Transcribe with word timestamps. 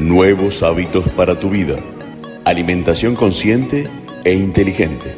Nuevos 0.00 0.62
hábitos 0.62 1.10
para 1.10 1.38
tu 1.38 1.50
vida. 1.50 1.76
Alimentación 2.46 3.14
consciente 3.14 3.86
e 4.24 4.32
inteligente. 4.32 5.14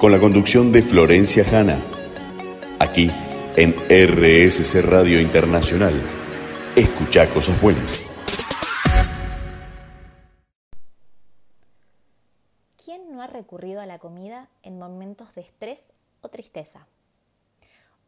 Con 0.00 0.10
la 0.10 0.18
conducción 0.18 0.72
de 0.72 0.82
Florencia 0.82 1.44
Hanna. 1.44 1.80
Aquí 2.80 3.12
en 3.54 3.76
RSC 3.88 4.82
Radio 4.82 5.20
Internacional. 5.20 5.94
Escucha 6.74 7.32
cosas 7.32 7.62
buenas. 7.62 8.08
¿Quién 12.84 13.12
no 13.12 13.22
ha 13.22 13.28
recurrido 13.28 13.80
a 13.80 13.86
la 13.86 14.00
comida 14.00 14.48
en 14.64 14.80
momentos 14.80 15.32
de 15.36 15.42
estrés 15.42 15.78
o 16.22 16.28
tristeza? 16.28 16.88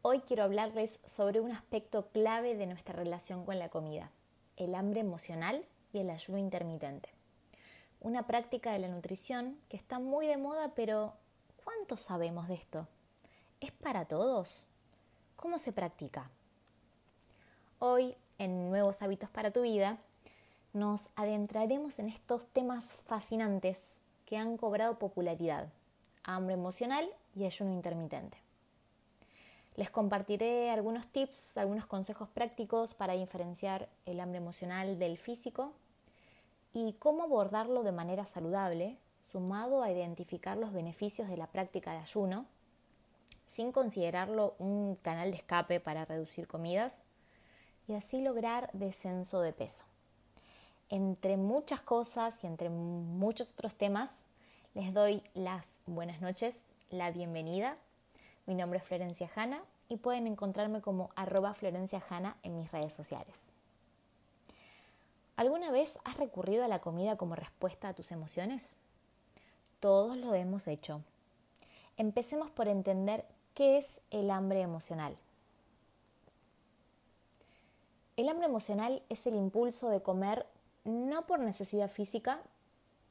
Hoy 0.01 0.19
quiero 0.27 0.43
hablarles 0.43 0.99
sobre 1.05 1.39
un 1.39 1.53
aspecto 1.53 2.09
clave 2.11 2.57
de 2.57 2.67
nuestra 2.67 2.93
relación 2.93 3.45
con 3.45 3.59
la 3.59 3.69
comida, 3.69 4.11
el 4.57 4.75
hambre 4.75 4.99
emocional 4.99 5.63
y 5.93 5.99
el 5.99 6.09
ayuno 6.09 6.37
intermitente. 6.37 7.09
Una 7.99 8.25
práctica 8.25 8.71
de 8.71 8.79
la 8.79 8.87
nutrición 8.87 9.57
que 9.69 9.77
está 9.77 9.99
muy 9.99 10.27
de 10.27 10.37
moda, 10.37 10.71
pero 10.75 11.13
¿cuánto 11.63 11.97
sabemos 11.97 12.47
de 12.47 12.55
esto? 12.55 12.87
¿Es 13.59 13.71
para 13.71 14.05
todos? 14.05 14.63
¿Cómo 15.35 15.57
se 15.57 15.71
practica? 15.71 16.29
Hoy, 17.79 18.15
en 18.37 18.69
Nuevos 18.69 19.01
Hábitos 19.01 19.29
para 19.29 19.51
tu 19.51 19.61
Vida, 19.61 19.97
nos 20.73 21.09
adentraremos 21.15 21.99
en 21.99 22.07
estos 22.07 22.45
temas 22.47 22.97
fascinantes 23.05 24.01
que 24.25 24.37
han 24.37 24.57
cobrado 24.57 24.97
popularidad, 24.97 25.69
hambre 26.23 26.55
emocional 26.55 27.07
y 27.35 27.45
ayuno 27.45 27.73
intermitente. 27.73 28.40
Les 29.75 29.89
compartiré 29.89 30.69
algunos 30.69 31.07
tips, 31.07 31.57
algunos 31.57 31.85
consejos 31.85 32.27
prácticos 32.27 32.93
para 32.93 33.13
diferenciar 33.13 33.87
el 34.05 34.19
hambre 34.19 34.39
emocional 34.39 34.99
del 34.99 35.17
físico 35.17 35.71
y 36.73 36.93
cómo 36.93 37.23
abordarlo 37.23 37.83
de 37.83 37.93
manera 37.93 38.25
saludable, 38.25 38.97
sumado 39.31 39.81
a 39.81 39.91
identificar 39.91 40.57
los 40.57 40.73
beneficios 40.73 41.29
de 41.29 41.37
la 41.37 41.47
práctica 41.47 41.93
de 41.93 41.99
ayuno, 41.99 42.45
sin 43.45 43.71
considerarlo 43.71 44.55
un 44.59 44.95
canal 44.95 45.31
de 45.31 45.37
escape 45.37 45.79
para 45.79 46.05
reducir 46.05 46.47
comidas 46.47 47.01
y 47.87 47.93
así 47.93 48.21
lograr 48.21 48.69
descenso 48.73 49.41
de 49.41 49.53
peso. 49.53 49.83
Entre 50.89 51.37
muchas 51.37 51.81
cosas 51.81 52.43
y 52.43 52.47
entre 52.47 52.69
muchos 52.69 53.51
otros 53.51 53.75
temas, 53.75 54.09
les 54.73 54.93
doy 54.93 55.23
las 55.33 55.65
buenas 55.85 56.21
noches, 56.21 56.63
la 56.89 57.11
bienvenida 57.11 57.77
mi 58.51 58.55
nombre 58.55 58.79
es 58.79 58.85
Florencia 58.85 59.29
Hanna 59.33 59.63
y 59.87 59.95
pueden 59.95 60.27
encontrarme 60.27 60.81
como 60.81 61.09
arroba 61.15 61.53
Florencia 61.53 62.03
en 62.43 62.57
mis 62.57 62.69
redes 62.69 62.93
sociales. 62.93 63.39
¿Alguna 65.37 65.71
vez 65.71 65.99
has 66.03 66.17
recurrido 66.17 66.65
a 66.65 66.67
la 66.67 66.79
comida 66.79 67.15
como 67.15 67.35
respuesta 67.35 67.87
a 67.87 67.93
tus 67.93 68.11
emociones? 68.11 68.75
Todos 69.79 70.17
lo 70.17 70.33
hemos 70.33 70.67
hecho. 70.67 71.01
Empecemos 71.95 72.51
por 72.51 72.67
entender 72.67 73.23
qué 73.53 73.77
es 73.77 74.01
el 74.11 74.29
hambre 74.29 74.59
emocional. 74.59 75.15
El 78.17 78.27
hambre 78.27 78.47
emocional 78.47 79.01
es 79.07 79.27
el 79.27 79.35
impulso 79.35 79.87
de 79.87 80.01
comer 80.01 80.45
no 80.83 81.25
por 81.25 81.39
necesidad 81.39 81.89
física, 81.89 82.41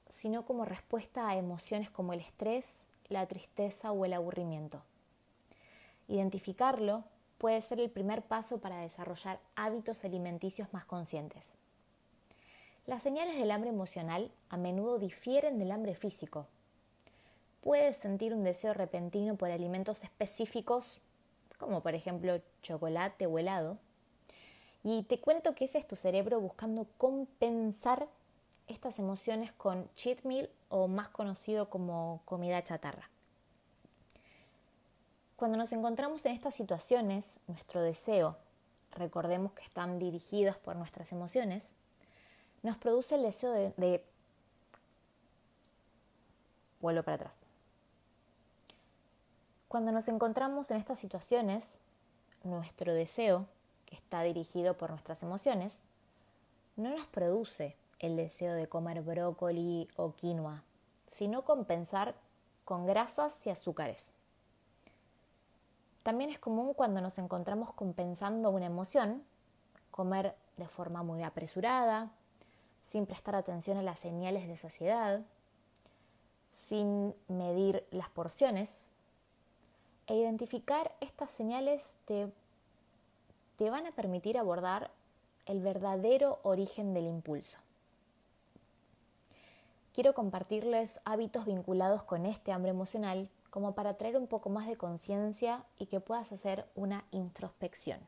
sino 0.06 0.44
como 0.44 0.66
respuesta 0.66 1.30
a 1.30 1.36
emociones 1.36 1.91
como 1.91 2.12
el 2.12 2.20
estrés, 2.20 2.84
la 3.08 3.27
tristeza 3.27 3.91
o 3.91 4.04
el 4.04 4.12
aburrimiento. 4.12 4.82
Identificarlo 6.11 7.05
puede 7.39 7.61
ser 7.61 7.78
el 7.78 7.89
primer 7.89 8.22
paso 8.22 8.58
para 8.58 8.80
desarrollar 8.80 9.39
hábitos 9.55 10.05
alimenticios 10.05 10.66
más 10.72 10.84
conscientes. 10.84 11.56
Las 12.84 13.05
señales 13.05 13.39
del 13.39 13.53
hambre 13.53 13.70
emocional 13.70 14.33
a 14.48 14.56
menudo 14.56 14.98
difieren 14.98 15.61
del 15.61 15.70
hambre 15.70 15.94
físico. 15.94 16.48
Puedes 17.61 17.97
sentir 17.97 18.34
un 18.34 18.42
deseo 18.42 18.75
repentino 18.75 19.36
por 19.36 19.53
alimentos 19.53 20.03
específicos, 20.03 21.00
como 21.59 21.81
por 21.81 21.94
ejemplo 21.94 22.41
chocolate 22.60 23.26
o 23.26 23.38
helado, 23.38 23.78
y 24.82 25.04
te 25.04 25.20
cuento 25.20 25.54
que 25.54 25.66
ese 25.66 25.78
es 25.78 25.87
tu 25.87 25.94
cerebro 25.94 26.41
buscando 26.41 26.88
compensar 26.99 28.09
estas 28.66 28.99
emociones 28.99 29.53
con 29.53 29.88
cheat 29.94 30.25
meal 30.25 30.50
o 30.70 30.88
más 30.88 31.09
conocido 31.09 31.70
como 31.70 32.20
comida 32.25 32.65
chatarra. 32.65 33.10
Cuando 35.40 35.56
nos 35.56 35.72
encontramos 35.72 36.26
en 36.26 36.32
estas 36.32 36.54
situaciones, 36.54 37.40
nuestro 37.46 37.80
deseo, 37.80 38.36
recordemos 38.90 39.54
que 39.54 39.62
están 39.62 39.98
dirigidos 39.98 40.58
por 40.58 40.76
nuestras 40.76 41.12
emociones, 41.12 41.74
nos 42.62 42.76
produce 42.76 43.14
el 43.14 43.22
deseo 43.22 43.50
de, 43.50 44.04
vuelvo 46.82 47.02
para 47.02 47.14
atrás. 47.14 47.38
Cuando 49.68 49.92
nos 49.92 50.08
encontramos 50.08 50.70
en 50.70 50.76
estas 50.76 50.98
situaciones, 50.98 51.80
nuestro 52.44 52.92
deseo, 52.92 53.46
que 53.86 53.96
está 53.96 54.20
dirigido 54.20 54.76
por 54.76 54.90
nuestras 54.90 55.22
emociones, 55.22 55.84
no 56.76 56.90
nos 56.90 57.06
produce 57.06 57.78
el 57.98 58.14
deseo 58.14 58.52
de 58.52 58.68
comer 58.68 59.00
brócoli 59.00 59.88
o 59.96 60.12
quinoa, 60.12 60.64
sino 61.06 61.46
compensar 61.46 62.14
con 62.66 62.84
grasas 62.84 63.40
y 63.46 63.48
azúcares. 63.48 64.12
También 66.03 66.31
es 66.31 66.38
común 66.38 66.72
cuando 66.75 67.00
nos 67.00 67.19
encontramos 67.19 67.72
compensando 67.72 68.50
una 68.50 68.66
emoción, 68.66 69.22
comer 69.91 70.34
de 70.56 70.66
forma 70.66 71.03
muy 71.03 71.22
apresurada, 71.22 72.11
sin 72.84 73.06
prestar 73.06 73.34
atención 73.34 73.77
a 73.78 73.83
las 73.83 73.99
señales 73.99 74.49
de 74.49 74.56
saciedad, 74.56 75.22
sin 76.50 77.15
medir 77.28 77.87
las 77.91 78.09
porciones. 78.09 78.91
E 80.06 80.16
identificar 80.16 80.93
estas 81.00 81.31
señales 81.31 81.97
te, 82.05 82.32
te 83.56 83.71
van 83.71 83.87
a 83.87 83.93
permitir 83.93 84.38
abordar 84.38 84.91
el 85.47 85.61
verdadero 85.61 86.41
origen 86.43 86.94
del 86.94 87.06
impulso. 87.06 87.59
Quiero 89.93 90.15
compartirles 90.15 91.00
hábitos 91.05 91.44
vinculados 91.44 92.03
con 92.03 92.25
este 92.25 92.53
hambre 92.53 92.71
emocional 92.71 93.28
como 93.50 93.75
para 93.75 93.94
traer 93.94 94.16
un 94.16 94.27
poco 94.27 94.49
más 94.49 94.66
de 94.66 94.77
conciencia 94.77 95.65
y 95.78 95.87
que 95.87 96.00
puedas 96.00 96.33
hacer 96.33 96.66
una 96.75 97.05
introspección. 97.11 98.00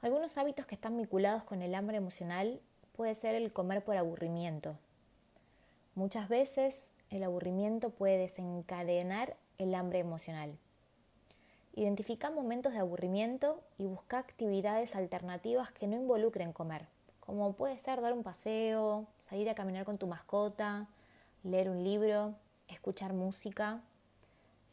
Algunos 0.00 0.38
hábitos 0.38 0.64
que 0.64 0.74
están 0.74 0.96
vinculados 0.96 1.44
con 1.44 1.60
el 1.60 1.74
hambre 1.74 1.98
emocional 1.98 2.60
puede 2.96 3.14
ser 3.14 3.34
el 3.34 3.52
comer 3.52 3.84
por 3.84 3.96
aburrimiento. 3.96 4.76
Muchas 5.94 6.28
veces 6.28 6.92
el 7.10 7.22
aburrimiento 7.24 7.90
puede 7.90 8.16
desencadenar 8.16 9.36
el 9.58 9.74
hambre 9.74 9.98
emocional. 9.98 10.56
Identifica 11.74 12.30
momentos 12.30 12.72
de 12.72 12.78
aburrimiento 12.78 13.60
y 13.78 13.86
busca 13.86 14.18
actividades 14.18 14.96
alternativas 14.96 15.70
que 15.70 15.86
no 15.86 15.96
involucren 15.96 16.52
comer, 16.52 16.86
como 17.20 17.52
puede 17.52 17.78
ser 17.78 18.00
dar 18.00 18.12
un 18.12 18.22
paseo, 18.22 19.06
salir 19.22 19.48
a 19.50 19.54
caminar 19.54 19.84
con 19.84 19.98
tu 19.98 20.06
mascota, 20.06 20.88
leer 21.42 21.70
un 21.70 21.84
libro, 21.84 22.34
escuchar 22.74 23.12
música, 23.12 23.80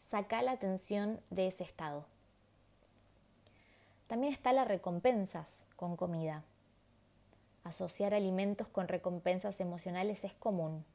saca 0.10 0.42
la 0.42 0.52
atención 0.52 1.20
de 1.30 1.48
ese 1.48 1.64
estado. 1.64 2.06
También 4.08 4.32
está 4.32 4.54
las 4.54 4.68
recompensas 4.68 5.68
con 5.76 5.98
comida. 5.98 6.44
Asociar 7.64 8.14
alimentos 8.14 8.70
con 8.70 8.88
recompensas 8.88 9.60
emocionales 9.60 10.24
es 10.24 10.34
común. 10.34 10.86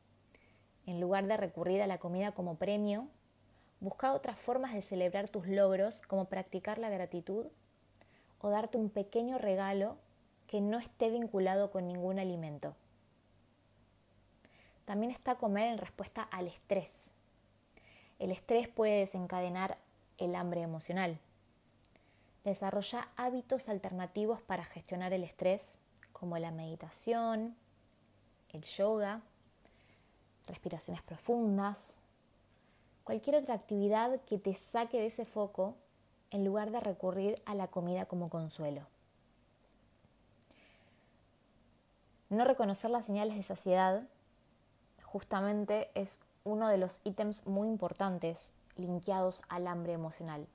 En 0.86 1.00
lugar 1.00 1.26
de 1.26 1.36
recurrir 1.36 1.82
a 1.82 1.86
la 1.86 1.98
comida 1.98 2.32
como 2.32 2.56
premio, 2.56 3.06
busca 3.80 4.14
otras 4.14 4.38
formas 4.38 4.72
de 4.72 4.80
celebrar 4.80 5.28
tus 5.28 5.46
logros 5.46 6.00
como 6.02 6.24
practicar 6.24 6.78
la 6.78 6.88
gratitud 6.88 7.46
o 8.40 8.48
darte 8.48 8.78
un 8.78 8.88
pequeño 8.88 9.38
regalo 9.38 9.98
que 10.46 10.60
no 10.60 10.78
esté 10.78 11.10
vinculado 11.10 11.70
con 11.70 11.86
ningún 11.86 12.18
alimento. 12.18 12.74
También 14.84 15.12
está 15.12 15.36
comer 15.36 15.68
en 15.68 15.78
respuesta 15.78 16.22
al 16.22 16.48
estrés. 16.48 17.12
El 18.18 18.30
estrés 18.30 18.68
puede 18.68 19.00
desencadenar 19.00 19.78
el 20.18 20.34
hambre 20.34 20.62
emocional. 20.62 21.18
Desarrolla 22.44 23.08
hábitos 23.16 23.68
alternativos 23.68 24.40
para 24.42 24.64
gestionar 24.64 25.12
el 25.12 25.24
estrés, 25.24 25.78
como 26.12 26.38
la 26.38 26.50
meditación, 26.50 27.56
el 28.50 28.62
yoga, 28.62 29.22
respiraciones 30.46 31.02
profundas, 31.02 31.98
cualquier 33.04 33.36
otra 33.36 33.54
actividad 33.54 34.20
que 34.22 34.38
te 34.38 34.54
saque 34.54 34.98
de 34.98 35.06
ese 35.06 35.24
foco 35.24 35.74
en 36.30 36.44
lugar 36.44 36.70
de 36.70 36.80
recurrir 36.80 37.40
a 37.44 37.54
la 37.54 37.68
comida 37.68 38.06
como 38.06 38.28
consuelo. 38.28 38.86
No 42.30 42.44
reconocer 42.44 42.90
las 42.90 43.04
señales 43.04 43.36
de 43.36 43.42
saciedad 43.42 44.04
justamente 45.12 45.90
es 45.94 46.18
uno 46.42 46.68
de 46.68 46.78
los 46.78 47.02
ítems 47.04 47.46
muy 47.46 47.68
importantes 47.68 48.54
linkeados 48.76 49.42
al 49.50 49.66
hambre 49.66 49.92
emocional. 49.92 50.48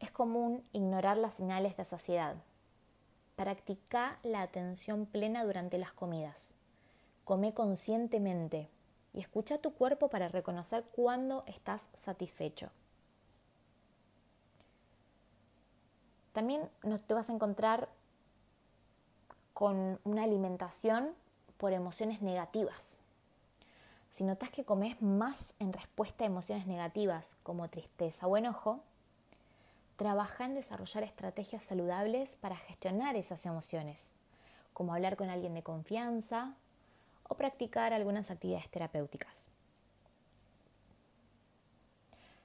Es 0.00 0.10
común 0.10 0.64
ignorar 0.72 1.16
las 1.16 1.34
señales 1.34 1.76
de 1.76 1.84
saciedad. 1.84 2.34
practica 3.36 4.18
la 4.22 4.42
atención 4.42 5.06
plena 5.06 5.44
durante 5.44 5.78
las 5.78 5.92
comidas. 5.92 6.54
Come 7.24 7.54
conscientemente 7.54 8.68
y 9.14 9.20
escucha 9.20 9.58
tu 9.58 9.72
cuerpo 9.72 10.08
para 10.08 10.28
reconocer 10.28 10.84
cuándo 10.94 11.44
estás 11.46 11.88
satisfecho. 11.94 12.68
También 16.32 16.68
te 17.06 17.14
vas 17.14 17.30
a 17.30 17.32
encontrar 17.32 17.88
con 19.54 20.00
una 20.04 20.24
alimentación 20.24 21.14
por 21.58 21.72
emociones 21.72 22.22
negativas. 22.22 22.98
Si 24.12 24.24
notas 24.24 24.50
que 24.50 24.64
comes 24.64 25.00
más 25.00 25.54
en 25.58 25.72
respuesta 25.72 26.24
a 26.24 26.26
emociones 26.26 26.66
negativas 26.66 27.34
como 27.42 27.68
tristeza 27.68 28.26
o 28.26 28.36
enojo, 28.36 28.80
trabaja 29.96 30.44
en 30.44 30.54
desarrollar 30.54 31.02
estrategias 31.02 31.62
saludables 31.62 32.36
para 32.36 32.56
gestionar 32.56 33.16
esas 33.16 33.46
emociones, 33.46 34.12
como 34.74 34.92
hablar 34.92 35.16
con 35.16 35.30
alguien 35.30 35.54
de 35.54 35.62
confianza 35.62 36.54
o 37.26 37.36
practicar 37.36 37.94
algunas 37.94 38.30
actividades 38.30 38.68
terapéuticas. 38.68 39.46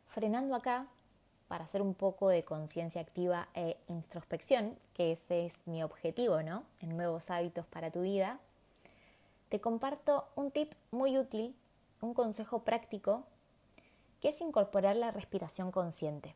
Frenando 0.08 0.56
acá, 0.56 0.88
para 1.50 1.66
hacer 1.66 1.81
un 1.81 1.94
poco 1.94 2.30
de 2.30 2.44
conciencia 2.44 3.02
activa 3.02 3.50
e 3.54 3.75
introspección, 3.90 4.78
que 4.94 5.12
ese 5.12 5.46
es 5.46 5.56
mi 5.66 5.84
objetivo, 5.84 6.42
¿no? 6.44 6.64
En 6.80 6.96
nuevos 6.96 7.30
hábitos 7.30 7.66
para 7.66 7.92
tu 7.92 8.04
vida, 8.04 8.40
te 9.50 9.62
comparto 9.62 10.28
un 10.36 10.52
tip 10.52 10.74
muy 10.92 11.18
útil, 11.18 11.56
un 12.02 12.14
consejo 12.14 12.64
práctico, 12.64 13.24
que 14.22 14.30
es 14.30 14.42
incorporar 14.42 14.96
la 14.96 15.12
respiración 15.12 15.72
consciente. 15.72 16.36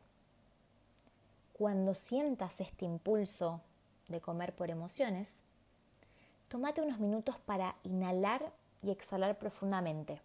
Cuando 1.52 1.94
sientas 1.94 2.60
este 2.60 2.84
impulso 2.84 3.60
de 4.08 4.20
comer 4.20 4.54
por 4.54 4.70
emociones, 4.70 5.42
tómate 6.48 6.80
unos 6.80 6.98
minutos 6.98 7.38
para 7.38 7.76
inhalar 7.82 8.52
y 8.82 8.90
exhalar 8.90 9.38
profundamente. 9.38 10.20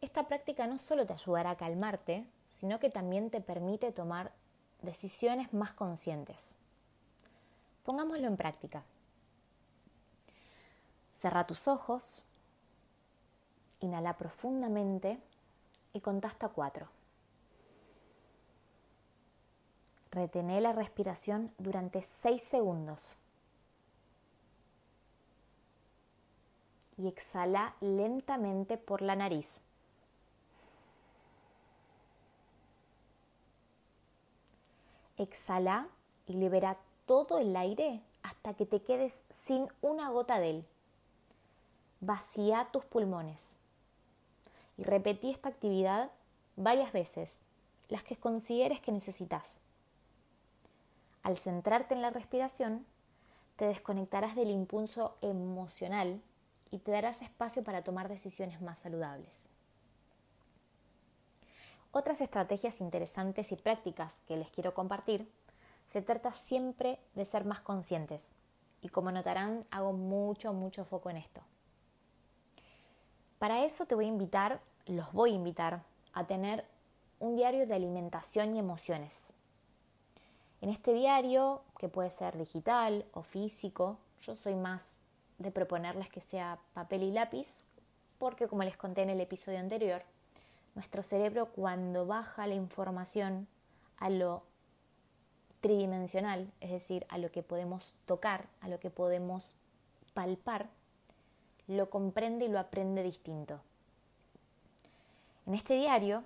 Esta 0.00 0.26
práctica 0.26 0.66
no 0.66 0.78
solo 0.78 1.06
te 1.06 1.12
ayudará 1.12 1.50
a 1.50 1.56
calmarte, 1.56 2.26
sino 2.46 2.80
que 2.80 2.90
también 2.90 3.30
te 3.30 3.40
permite 3.40 3.92
tomar 3.92 4.32
decisiones 4.82 5.54
más 5.54 5.72
conscientes. 5.72 6.54
Pongámoslo 7.84 8.26
en 8.26 8.36
práctica. 8.36 8.82
Cerra 11.22 11.46
tus 11.46 11.68
ojos, 11.68 12.24
inhala 13.78 14.16
profundamente 14.16 15.20
y 15.92 16.00
contá 16.00 16.26
hasta 16.26 16.48
cuatro. 16.48 16.88
Retené 20.10 20.60
la 20.60 20.72
respiración 20.72 21.54
durante 21.58 22.02
seis 22.02 22.42
segundos. 22.42 23.14
Y 26.96 27.06
exhala 27.06 27.76
lentamente 27.80 28.76
por 28.76 29.00
la 29.00 29.14
nariz. 29.14 29.60
Exhala 35.18 35.86
y 36.26 36.32
libera 36.32 36.78
todo 37.06 37.38
el 37.38 37.54
aire 37.54 38.02
hasta 38.24 38.54
que 38.54 38.66
te 38.66 38.82
quedes 38.82 39.22
sin 39.30 39.68
una 39.82 40.08
gota 40.10 40.40
de 40.40 40.50
él. 40.50 40.66
Vacía 42.04 42.68
tus 42.72 42.84
pulmones. 42.84 43.56
Y 44.76 44.82
repetí 44.82 45.30
esta 45.30 45.48
actividad 45.48 46.10
varias 46.56 46.90
veces, 46.90 47.42
las 47.88 48.02
que 48.02 48.16
consideres 48.16 48.80
que 48.80 48.90
necesitas. 48.90 49.60
Al 51.22 51.36
centrarte 51.36 51.94
en 51.94 52.02
la 52.02 52.10
respiración, 52.10 52.84
te 53.54 53.66
desconectarás 53.66 54.34
del 54.34 54.50
impulso 54.50 55.14
emocional 55.20 56.20
y 56.72 56.78
te 56.78 56.90
darás 56.90 57.22
espacio 57.22 57.62
para 57.62 57.84
tomar 57.84 58.08
decisiones 58.08 58.60
más 58.60 58.80
saludables. 58.80 59.44
Otras 61.92 62.20
estrategias 62.20 62.80
interesantes 62.80 63.52
y 63.52 63.56
prácticas 63.56 64.16
que 64.26 64.36
les 64.36 64.50
quiero 64.50 64.74
compartir, 64.74 65.30
se 65.92 66.02
trata 66.02 66.32
siempre 66.32 66.98
de 67.14 67.24
ser 67.24 67.44
más 67.44 67.60
conscientes. 67.60 68.32
Y 68.80 68.88
como 68.88 69.12
notarán, 69.12 69.64
hago 69.70 69.92
mucho, 69.92 70.52
mucho 70.52 70.84
foco 70.84 71.08
en 71.08 71.18
esto. 71.18 71.42
Para 73.42 73.64
eso 73.64 73.86
te 73.86 73.96
voy 73.96 74.04
a 74.04 74.08
invitar, 74.08 74.60
los 74.86 75.12
voy 75.12 75.32
a 75.32 75.34
invitar 75.34 75.82
a 76.12 76.28
tener 76.28 76.64
un 77.18 77.34
diario 77.34 77.66
de 77.66 77.74
alimentación 77.74 78.54
y 78.54 78.60
emociones. 78.60 79.32
En 80.60 80.68
este 80.68 80.92
diario, 80.92 81.64
que 81.76 81.88
puede 81.88 82.10
ser 82.10 82.38
digital 82.38 83.04
o 83.12 83.24
físico, 83.24 83.98
yo 84.20 84.36
soy 84.36 84.54
más 84.54 84.96
de 85.38 85.50
proponerles 85.50 86.08
que 86.08 86.20
sea 86.20 86.60
papel 86.72 87.02
y 87.02 87.10
lápiz, 87.10 87.64
porque 88.18 88.46
como 88.46 88.62
les 88.62 88.76
conté 88.76 89.02
en 89.02 89.10
el 89.10 89.20
episodio 89.20 89.58
anterior, 89.58 90.04
nuestro 90.76 91.02
cerebro 91.02 91.46
cuando 91.46 92.06
baja 92.06 92.46
la 92.46 92.54
información 92.54 93.48
a 93.96 94.08
lo 94.08 94.44
tridimensional, 95.60 96.48
es 96.60 96.70
decir, 96.70 97.06
a 97.08 97.18
lo 97.18 97.32
que 97.32 97.42
podemos 97.42 97.96
tocar, 98.06 98.46
a 98.60 98.68
lo 98.68 98.78
que 98.78 98.90
podemos 98.90 99.56
palpar, 100.14 100.68
lo 101.68 101.90
comprende 101.90 102.46
y 102.46 102.48
lo 102.48 102.58
aprende 102.58 103.02
distinto. 103.02 103.60
En 105.46 105.54
este 105.54 105.74
diario, 105.74 106.22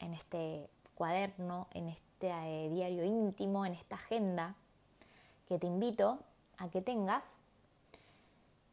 en 0.00 0.14
este 0.14 0.68
cuaderno, 0.94 1.68
en 1.72 1.88
este 1.88 2.30
eh, 2.30 2.68
diario 2.70 3.04
íntimo, 3.04 3.66
en 3.66 3.74
esta 3.74 3.96
agenda 3.96 4.54
que 5.48 5.58
te 5.58 5.66
invito 5.66 6.18
a 6.58 6.68
que 6.68 6.80
tengas, 6.80 7.36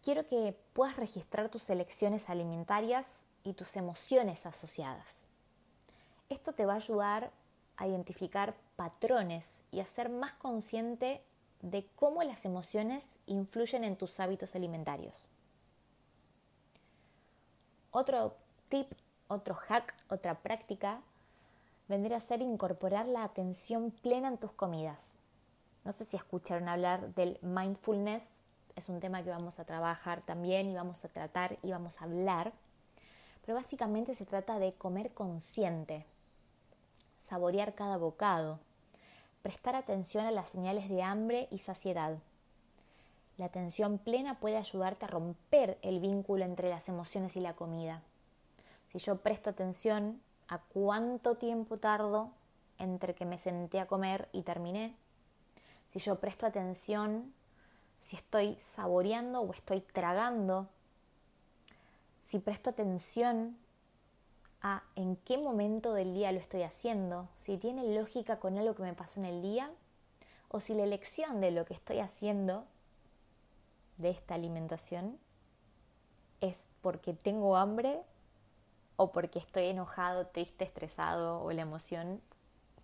quiero 0.02 0.26
que 0.28 0.56
puedas 0.74 0.96
registrar 0.96 1.50
tus 1.50 1.70
elecciones 1.70 2.30
alimentarias 2.30 3.08
y 3.44 3.54
tus 3.54 3.76
emociones 3.76 4.46
asociadas. 4.46 5.26
Esto 6.30 6.54
te 6.54 6.66
va 6.66 6.74
a 6.74 6.78
ayudar 6.78 7.32
a 7.78 7.88
identificar 7.88 8.56
patrones 8.76 9.64
y 9.72 9.80
a 9.80 9.88
ser 9.88 10.10
más 10.10 10.34
consciente 10.34 11.22
de 11.62 11.86
cómo 11.96 12.24
las 12.24 12.46
emociones 12.46 13.06
influyen 13.26 13.84
en 13.84 13.96
tus 13.96 14.20
hábitos 14.20 14.56
alimentarios. 14.56 15.28
Otro 17.92 18.36
tip, 18.70 18.92
otro 19.28 19.56
hack, 19.56 19.96
otra 20.10 20.36
práctica 20.36 21.02
vendría 21.88 22.18
a 22.18 22.22
ser 22.22 22.42
incorporar 22.42 23.08
la 23.08 23.24
atención 23.24 23.92
plena 23.92 24.30
en 24.30 24.38
tus 24.38 24.52
comidas. 24.52 25.18
No 25.84 25.92
sé 25.92 26.06
si 26.06 26.16
escucharon 26.16 26.70
hablar 26.70 27.14
del 27.16 27.38
mindfulness, 27.42 28.24
es 28.76 28.88
un 28.90 29.00
tema 29.00 29.24
que 29.24 29.30
vamos 29.30 29.60
a 29.60 29.66
trabajar 29.66 30.22
también 30.22 30.70
y 30.70 30.76
vamos 30.76 31.04
a 31.04 31.10
tratar 31.10 31.58
y 31.62 31.72
vamos 31.72 32.02
a 32.02 32.06
hablar 32.06 32.54
pero 33.46 33.56
básicamente 33.56 34.16
se 34.16 34.26
trata 34.26 34.60
de 34.60 34.74
comer 34.74 35.14
consciente, 35.14 36.06
saborear 37.18 37.74
cada 37.74 37.98
bocado, 37.98 38.60
prestar 39.42 39.76
atención 39.76 40.26
a 40.26 40.32
las 40.32 40.50
señales 40.50 40.90
de 40.90 41.02
hambre 41.02 41.48
y 41.52 41.58
saciedad. 41.58 42.20
La 43.42 43.48
atención 43.48 43.98
plena 43.98 44.40
puede 44.40 44.56
ayudarte 44.56 45.06
a 45.06 45.08
romper 45.08 45.80
el 45.82 46.00
vínculo 46.00 46.46
entre 46.46 46.70
las 46.70 46.88
emociones 46.88 47.36
y 47.36 47.40
la 47.40 47.56
comida. 47.56 48.04
Si 48.92 49.00
yo 49.00 49.18
presto 49.18 49.50
atención 49.50 50.22
a 50.48 50.60
cuánto 50.60 51.34
tiempo 51.38 51.78
tardo 51.78 52.30
entre 52.78 53.16
que 53.16 53.26
me 53.26 53.40
senté 53.40 53.80
a 53.80 53.88
comer 53.88 54.30
y 54.32 54.44
terminé, 54.44 54.96
si 55.88 55.98
yo 55.98 56.20
presto 56.20 56.46
atención 56.46 57.34
si 58.00 58.16
estoy 58.16 58.58
saboreando 58.60 59.42
o 59.42 59.52
estoy 59.54 59.82
tragando 59.82 60.68
si 62.28 62.38
presto 62.38 62.70
atención 62.70 63.58
a 64.62 64.84
en 64.96 65.16
qué 65.16 65.40
momento 65.40 65.96
del 65.96 66.14
día 66.14 66.32
lo 66.32 66.40
estoy 66.40 66.62
haciendo, 66.62 67.28
si 67.34 67.58
tiene 67.58 67.92
lógica 67.96 68.38
con 68.38 68.60
algo 68.60 68.76
que 68.76 68.84
me 68.84 68.94
pasó 68.94 69.20
en 69.20 69.26
el 69.26 69.42
día, 69.42 69.72
o 70.48 70.60
si 70.60 70.76
la 70.76 70.84
elección 70.84 71.42
de 71.42 71.50
lo 71.50 71.66
que 71.66 71.74
estoy 71.74 71.98
haciendo, 71.98 72.68
de 74.02 74.10
esta 74.10 74.36
alimentación, 74.36 75.20
es 76.42 76.70
porque 76.82 77.14
tengo 77.14 77.56
hambre 77.56 78.02
o 78.98 79.12
porque 79.12 79.40
estoy 79.40 79.66
enojado, 79.66 80.28
triste, 80.28 80.64
estresado 80.64 81.42
o 81.42 81.52
la 81.52 81.62
emoción 81.62 82.22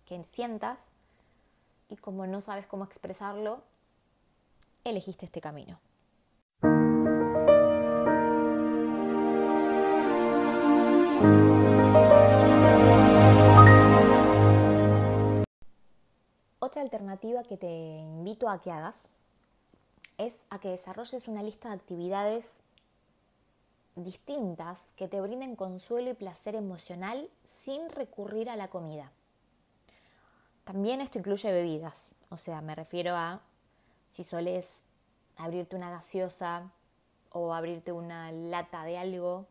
que 0.04 0.22
sientas 0.24 0.90
y 1.88 1.96
como 1.96 2.26
no 2.26 2.40
sabes 2.40 2.66
cómo 2.66 2.84
expresarlo, 2.84 3.62
elegiste 4.84 5.26
este 5.26 5.40
camino. 5.40 5.78
Otra 16.60 16.82
alternativa 16.82 17.42
que 17.44 17.56
te 17.56 17.66
invito 17.66 18.48
a 18.48 18.60
que 18.60 18.70
hagas 18.70 19.08
es 20.18 20.42
a 20.50 20.58
que 20.58 20.68
desarrolles 20.68 21.28
una 21.28 21.42
lista 21.42 21.68
de 21.68 21.76
actividades 21.76 22.60
distintas 23.94 24.92
que 24.96 25.08
te 25.08 25.20
brinden 25.20 25.56
consuelo 25.56 26.10
y 26.10 26.14
placer 26.14 26.54
emocional 26.54 27.28
sin 27.44 27.88
recurrir 27.88 28.50
a 28.50 28.56
la 28.56 28.68
comida. 28.68 29.10
También 30.64 31.00
esto 31.00 31.18
incluye 31.18 31.50
bebidas, 31.50 32.10
o 32.28 32.36
sea, 32.36 32.60
me 32.60 32.74
refiero 32.74 33.16
a 33.16 33.40
Si 34.10 34.24
soles 34.24 34.84
abrirte 35.36 35.76
una 35.76 35.90
gaseosa 35.90 36.72
o 37.30 37.52
abrirte 37.52 37.92
una 37.92 38.32
lata 38.32 38.84
de 38.84 38.96
algo 38.98 39.46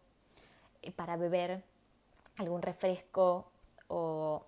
eh, 0.81 0.91
para 0.91 1.15
beber, 1.15 1.63
algún 2.38 2.62
refresco 2.62 3.51
o 3.88 4.45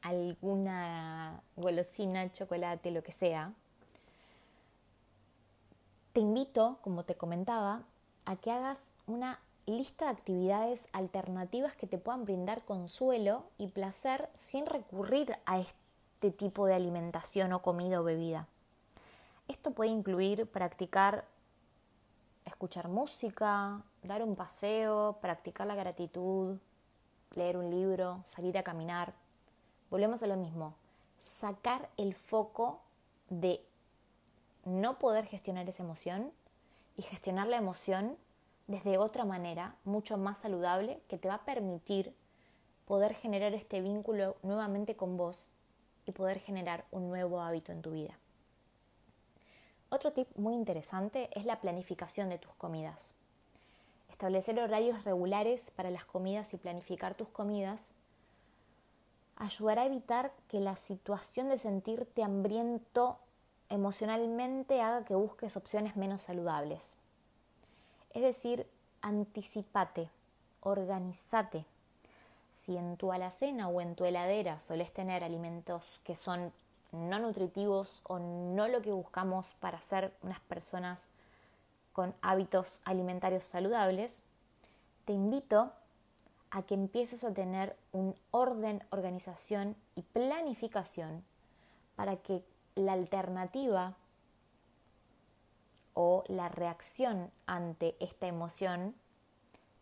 alguna 0.00 1.42
golosina, 1.56 2.32
chocolate, 2.32 2.90
lo 2.90 3.02
que 3.02 3.12
sea, 3.12 3.52
te 6.12 6.20
invito, 6.20 6.78
como 6.82 7.04
te 7.04 7.14
comentaba, 7.14 7.82
a 8.24 8.36
que 8.36 8.50
hagas 8.50 8.90
una 9.06 9.40
lista 9.66 10.06
de 10.06 10.12
actividades 10.12 10.88
alternativas 10.92 11.76
que 11.76 11.86
te 11.86 11.98
puedan 11.98 12.24
brindar 12.24 12.64
consuelo 12.64 13.44
y 13.58 13.68
placer 13.68 14.28
sin 14.34 14.66
recurrir 14.66 15.36
a 15.46 15.60
este 15.60 16.30
tipo 16.30 16.66
de 16.66 16.74
alimentación 16.74 17.52
o 17.52 17.62
comida 17.62 18.00
o 18.00 18.04
bebida. 18.04 18.48
Esto 19.48 19.70
puede 19.72 19.90
incluir 19.90 20.46
practicar 20.46 21.24
escuchar 22.44 22.88
música, 22.88 23.82
dar 24.02 24.22
un 24.22 24.36
paseo, 24.36 25.18
practicar 25.20 25.66
la 25.66 25.74
gratitud, 25.74 26.58
leer 27.34 27.56
un 27.56 27.70
libro, 27.70 28.20
salir 28.24 28.58
a 28.58 28.62
caminar. 28.62 29.14
Volvemos 29.90 30.22
a 30.22 30.26
lo 30.26 30.36
mismo, 30.36 30.74
sacar 31.20 31.88
el 31.96 32.14
foco 32.14 32.80
de 33.28 33.64
no 34.64 34.98
poder 34.98 35.26
gestionar 35.26 35.68
esa 35.68 35.82
emoción 35.82 36.32
y 36.96 37.02
gestionar 37.02 37.46
la 37.46 37.56
emoción 37.56 38.16
desde 38.66 38.98
otra 38.98 39.24
manera, 39.24 39.74
mucho 39.84 40.16
más 40.16 40.38
saludable, 40.38 41.00
que 41.08 41.18
te 41.18 41.28
va 41.28 41.34
a 41.34 41.44
permitir 41.44 42.14
poder 42.86 43.14
generar 43.14 43.54
este 43.54 43.80
vínculo 43.80 44.36
nuevamente 44.42 44.96
con 44.96 45.16
vos 45.16 45.50
y 46.06 46.12
poder 46.12 46.40
generar 46.40 46.84
un 46.90 47.08
nuevo 47.08 47.40
hábito 47.40 47.72
en 47.72 47.82
tu 47.82 47.92
vida. 47.92 48.18
Otro 49.88 50.12
tip 50.12 50.28
muy 50.36 50.54
interesante 50.54 51.30
es 51.32 51.44
la 51.44 51.60
planificación 51.60 52.28
de 52.28 52.38
tus 52.38 52.54
comidas. 52.54 53.12
Establecer 54.08 54.60
horarios 54.60 55.02
regulares 55.04 55.72
para 55.72 55.90
las 55.90 56.04
comidas 56.04 56.52
y 56.54 56.58
planificar 56.58 57.14
tus 57.14 57.28
comidas 57.28 57.94
ayudará 59.36 59.82
a 59.82 59.86
evitar 59.86 60.32
que 60.46 60.60
la 60.60 60.76
situación 60.76 61.48
de 61.48 61.58
sentirte 61.58 62.22
hambriento 62.22 63.18
emocionalmente 63.70 64.82
haga 64.82 65.04
que 65.04 65.14
busques 65.14 65.56
opciones 65.56 65.96
menos 65.96 66.22
saludables. 66.22 66.94
Es 68.12 68.22
decir, 68.22 68.66
anticipate, 69.00 70.10
organizate. 70.60 71.64
Si 72.62 72.76
en 72.76 72.96
tu 72.96 73.12
alacena 73.12 73.68
o 73.68 73.80
en 73.80 73.94
tu 73.94 74.04
heladera 74.04 74.58
solés 74.58 74.92
tener 74.92 75.24
alimentos 75.24 76.00
que 76.04 76.16
son 76.16 76.52
no 76.92 77.20
nutritivos 77.20 78.02
o 78.08 78.18
no 78.18 78.68
lo 78.68 78.82
que 78.82 78.92
buscamos 78.92 79.54
para 79.60 79.80
ser 79.80 80.12
unas 80.22 80.40
personas 80.40 81.08
con 81.92 82.14
hábitos 82.20 82.80
alimentarios 82.84 83.44
saludables, 83.44 84.22
te 85.04 85.12
invito 85.12 85.72
a 86.50 86.62
que 86.62 86.74
empieces 86.74 87.22
a 87.22 87.32
tener 87.32 87.76
un 87.92 88.16
orden, 88.32 88.82
organización 88.90 89.76
y 89.94 90.02
planificación 90.02 91.24
para 91.94 92.16
que 92.16 92.44
la 92.80 92.92
alternativa 92.92 93.94
o 95.94 96.24
la 96.28 96.48
reacción 96.48 97.30
ante 97.46 97.96
esta 98.00 98.26
emoción 98.26 98.94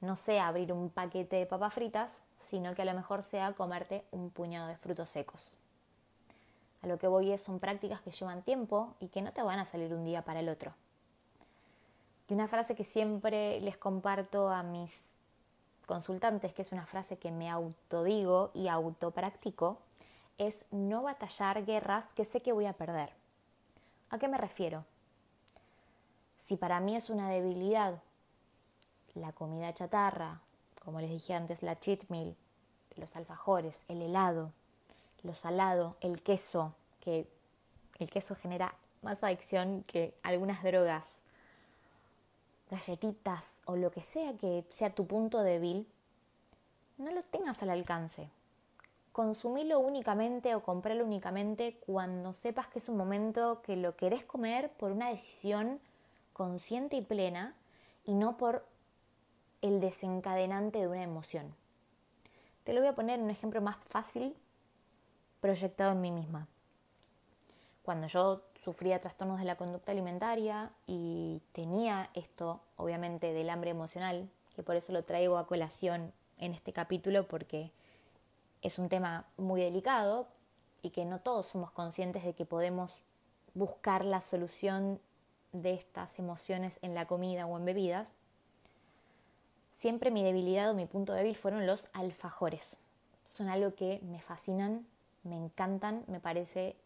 no 0.00 0.16
sea 0.16 0.48
abrir 0.48 0.72
un 0.72 0.90
paquete 0.90 1.36
de 1.36 1.46
papas 1.46 1.74
fritas, 1.74 2.24
sino 2.36 2.74
que 2.74 2.82
a 2.82 2.84
lo 2.84 2.94
mejor 2.94 3.22
sea 3.22 3.52
comerte 3.52 4.04
un 4.10 4.30
puñado 4.30 4.68
de 4.68 4.76
frutos 4.76 5.08
secos. 5.08 5.56
A 6.82 6.86
lo 6.86 6.98
que 6.98 7.08
voy 7.08 7.32
es 7.32 7.42
son 7.42 7.58
prácticas 7.58 8.00
que 8.00 8.12
llevan 8.12 8.42
tiempo 8.42 8.94
y 9.00 9.08
que 9.08 9.22
no 9.22 9.32
te 9.32 9.42
van 9.42 9.58
a 9.58 9.64
salir 9.64 9.92
un 9.92 10.04
día 10.04 10.22
para 10.22 10.40
el 10.40 10.48
otro. 10.48 10.72
Y 12.28 12.34
una 12.34 12.46
frase 12.46 12.74
que 12.74 12.84
siempre 12.84 13.60
les 13.60 13.76
comparto 13.76 14.48
a 14.48 14.62
mis 14.62 15.12
consultantes, 15.86 16.52
que 16.52 16.62
es 16.62 16.70
una 16.70 16.86
frase 16.86 17.16
que 17.16 17.32
me 17.32 17.50
autodigo 17.50 18.50
y 18.54 18.68
autopractico, 18.68 19.78
es 20.38 20.64
no 20.70 21.02
batallar 21.02 21.64
guerras 21.64 22.14
que 22.14 22.24
sé 22.24 22.40
que 22.40 22.52
voy 22.52 22.66
a 22.66 22.72
perder. 22.72 23.12
¿A 24.10 24.18
qué 24.18 24.28
me 24.28 24.38
refiero? 24.38 24.80
Si 26.38 26.56
para 26.56 26.80
mí 26.80 26.96
es 26.96 27.10
una 27.10 27.28
debilidad 27.28 28.00
la 29.18 29.32
comida 29.32 29.74
chatarra, 29.74 30.40
como 30.84 31.00
les 31.00 31.10
dije 31.10 31.34
antes, 31.34 31.62
la 31.62 31.78
cheat 31.78 32.08
meal, 32.08 32.36
los 32.96 33.16
alfajores, 33.16 33.84
el 33.88 34.02
helado, 34.02 34.52
lo 35.22 35.34
salado, 35.34 35.96
el 36.00 36.22
queso, 36.22 36.74
que 37.00 37.28
el 37.98 38.10
queso 38.10 38.34
genera 38.34 38.74
más 39.02 39.22
adicción 39.22 39.84
que 39.84 40.14
algunas 40.22 40.62
drogas, 40.62 41.16
galletitas 42.70 43.62
o 43.64 43.76
lo 43.76 43.90
que 43.90 44.02
sea 44.02 44.36
que 44.36 44.64
sea 44.68 44.90
tu 44.90 45.06
punto 45.06 45.42
débil, 45.42 45.86
no 46.98 47.10
lo 47.10 47.22
tengas 47.22 47.62
al 47.62 47.70
alcance. 47.70 48.28
Consumilo 49.18 49.80
únicamente 49.80 50.54
o 50.54 50.62
compralo 50.62 51.02
únicamente 51.02 51.74
cuando 51.84 52.32
sepas 52.32 52.68
que 52.68 52.78
es 52.78 52.88
un 52.88 52.96
momento 52.96 53.62
que 53.62 53.74
lo 53.74 53.96
querés 53.96 54.24
comer 54.24 54.70
por 54.70 54.92
una 54.92 55.10
decisión 55.10 55.80
consciente 56.32 56.94
y 56.94 57.00
plena 57.02 57.56
y 58.04 58.14
no 58.14 58.36
por 58.36 58.64
el 59.60 59.80
desencadenante 59.80 60.78
de 60.78 60.86
una 60.86 61.02
emoción. 61.02 61.52
Te 62.62 62.72
lo 62.72 62.80
voy 62.80 62.90
a 62.90 62.94
poner 62.94 63.18
en 63.18 63.24
un 63.24 63.30
ejemplo 63.30 63.60
más 63.60 63.76
fácil 63.88 64.36
proyectado 65.40 65.90
en 65.90 66.00
mí 66.00 66.12
misma. 66.12 66.46
Cuando 67.82 68.06
yo 68.06 68.42
sufría 68.62 69.00
trastornos 69.00 69.40
de 69.40 69.46
la 69.46 69.56
conducta 69.56 69.90
alimentaria 69.90 70.70
y 70.86 71.42
tenía 71.50 72.08
esto, 72.14 72.60
obviamente, 72.76 73.32
del 73.32 73.50
hambre 73.50 73.70
emocional, 73.70 74.30
que 74.54 74.62
por 74.62 74.76
eso 74.76 74.92
lo 74.92 75.02
traigo 75.02 75.38
a 75.38 75.48
colación 75.48 76.12
en 76.38 76.54
este 76.54 76.72
capítulo 76.72 77.26
porque 77.26 77.72
es 78.62 78.78
un 78.78 78.88
tema 78.88 79.26
muy 79.36 79.62
delicado 79.62 80.28
y 80.82 80.90
que 80.90 81.04
no 81.04 81.20
todos 81.20 81.46
somos 81.46 81.70
conscientes 81.70 82.24
de 82.24 82.34
que 82.34 82.44
podemos 82.44 83.00
buscar 83.54 84.04
la 84.04 84.20
solución 84.20 85.00
de 85.52 85.74
estas 85.74 86.18
emociones 86.18 86.78
en 86.82 86.94
la 86.94 87.06
comida 87.06 87.46
o 87.46 87.56
en 87.56 87.64
bebidas, 87.64 88.14
siempre 89.72 90.10
mi 90.10 90.22
debilidad 90.22 90.70
o 90.70 90.74
mi 90.74 90.86
punto 90.86 91.12
débil 91.12 91.36
fueron 91.36 91.66
los 91.66 91.88
alfajores. 91.92 92.76
Son 93.34 93.48
algo 93.48 93.74
que 93.74 94.00
me 94.02 94.20
fascinan, 94.20 94.86
me 95.22 95.36
encantan, 95.36 96.04
me 96.06 96.20
parece 96.20 96.76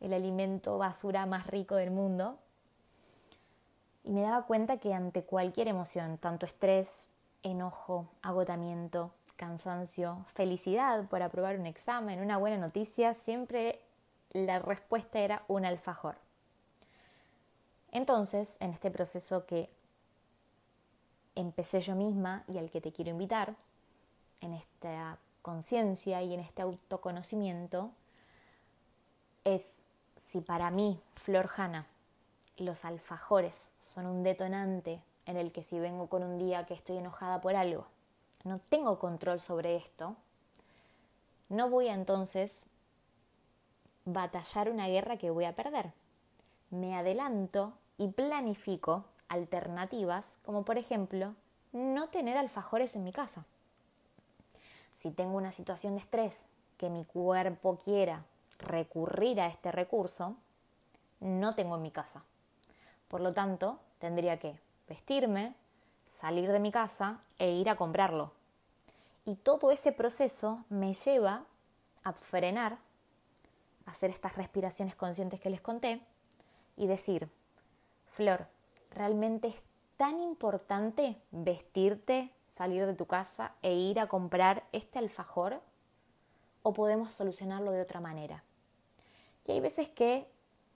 el 0.00 0.12
alimento 0.12 0.78
basura 0.78 1.26
más 1.26 1.46
rico 1.46 1.74
del 1.74 1.90
mundo. 1.90 2.38
Y 4.04 4.12
me 4.12 4.22
daba 4.22 4.46
cuenta 4.46 4.78
que 4.78 4.94
ante 4.94 5.22
cualquier 5.22 5.68
emoción, 5.68 6.18
tanto 6.18 6.46
estrés, 6.46 7.10
enojo, 7.42 8.08
agotamiento, 8.22 9.12
cansancio, 9.38 10.26
felicidad 10.34 11.06
por 11.06 11.22
aprobar 11.22 11.58
un 11.58 11.64
examen, 11.64 12.20
una 12.20 12.36
buena 12.36 12.58
noticia, 12.58 13.14
siempre 13.14 13.80
la 14.32 14.58
respuesta 14.58 15.20
era 15.20 15.44
un 15.48 15.64
alfajor. 15.64 16.16
Entonces, 17.92 18.58
en 18.60 18.72
este 18.72 18.90
proceso 18.90 19.46
que 19.46 19.70
empecé 21.34 21.80
yo 21.80 21.94
misma 21.94 22.44
y 22.48 22.58
al 22.58 22.68
que 22.68 22.82
te 22.82 22.92
quiero 22.92 23.10
invitar, 23.10 23.54
en 24.40 24.52
esta 24.52 25.18
conciencia 25.40 26.20
y 26.22 26.34
en 26.34 26.40
este 26.40 26.62
autoconocimiento 26.62 27.92
es 29.44 29.76
si 30.16 30.40
para 30.40 30.70
mí, 30.70 31.00
Flor 31.14 31.48
Hanna, 31.56 31.86
los 32.58 32.84
alfajores 32.84 33.70
son 33.78 34.06
un 34.06 34.22
detonante 34.22 35.00
en 35.26 35.36
el 35.36 35.52
que 35.52 35.62
si 35.62 35.78
vengo 35.78 36.08
con 36.08 36.22
un 36.22 36.38
día 36.38 36.66
que 36.66 36.74
estoy 36.74 36.98
enojada 36.98 37.40
por 37.40 37.54
algo, 37.54 37.86
no 38.48 38.58
tengo 38.58 38.98
control 38.98 39.40
sobre 39.40 39.76
esto, 39.76 40.16
no 41.48 41.70
voy 41.70 41.88
a 41.88 41.94
entonces 41.94 42.64
batallar 44.04 44.70
una 44.70 44.88
guerra 44.88 45.18
que 45.18 45.30
voy 45.30 45.44
a 45.44 45.54
perder. 45.54 45.92
Me 46.70 46.96
adelanto 46.96 47.72
y 47.96 48.08
planifico 48.08 49.04
alternativas 49.28 50.38
como 50.44 50.64
por 50.64 50.78
ejemplo 50.78 51.34
no 51.72 52.08
tener 52.08 52.36
alfajores 52.36 52.96
en 52.96 53.04
mi 53.04 53.12
casa 53.12 53.44
si 54.98 55.10
tengo 55.12 55.36
una 55.36 55.52
situación 55.52 55.94
de 55.94 56.00
estrés 56.00 56.46
que 56.76 56.90
mi 56.90 57.04
cuerpo 57.04 57.78
quiera 57.78 58.24
recurrir 58.58 59.40
a 59.40 59.46
este 59.46 59.70
recurso, 59.70 60.36
no 61.20 61.54
tengo 61.54 61.76
en 61.76 61.82
mi 61.82 61.90
casa. 61.90 62.24
Por 63.06 63.20
lo 63.20 63.32
tanto, 63.32 63.78
tendría 64.00 64.38
que 64.38 64.58
vestirme, 64.88 65.54
salir 66.18 66.50
de 66.50 66.58
mi 66.58 66.72
casa 66.72 67.20
e 67.38 67.52
ir 67.52 67.70
a 67.70 67.76
comprarlo. 67.76 68.32
Y 69.28 69.34
todo 69.34 69.70
ese 69.72 69.92
proceso 69.92 70.64
me 70.70 70.94
lleva 70.94 71.44
a 72.02 72.14
frenar, 72.14 72.78
a 73.84 73.90
hacer 73.90 74.08
estas 74.08 74.36
respiraciones 74.36 74.96
conscientes 74.96 75.38
que 75.38 75.50
les 75.50 75.60
conté 75.60 76.00
y 76.78 76.86
decir, 76.86 77.28
Flor, 78.06 78.46
realmente 78.90 79.48
es 79.48 79.62
tan 79.98 80.18
importante 80.18 81.20
vestirte, 81.30 82.32
salir 82.48 82.86
de 82.86 82.94
tu 82.94 83.04
casa 83.04 83.52
e 83.60 83.74
ir 83.74 84.00
a 84.00 84.06
comprar 84.06 84.64
este 84.72 84.98
alfajor 84.98 85.60
o 86.62 86.72
podemos 86.72 87.14
solucionarlo 87.14 87.70
de 87.70 87.82
otra 87.82 88.00
manera. 88.00 88.44
Y 89.44 89.52
hay 89.52 89.60
veces 89.60 89.90
que 89.90 90.26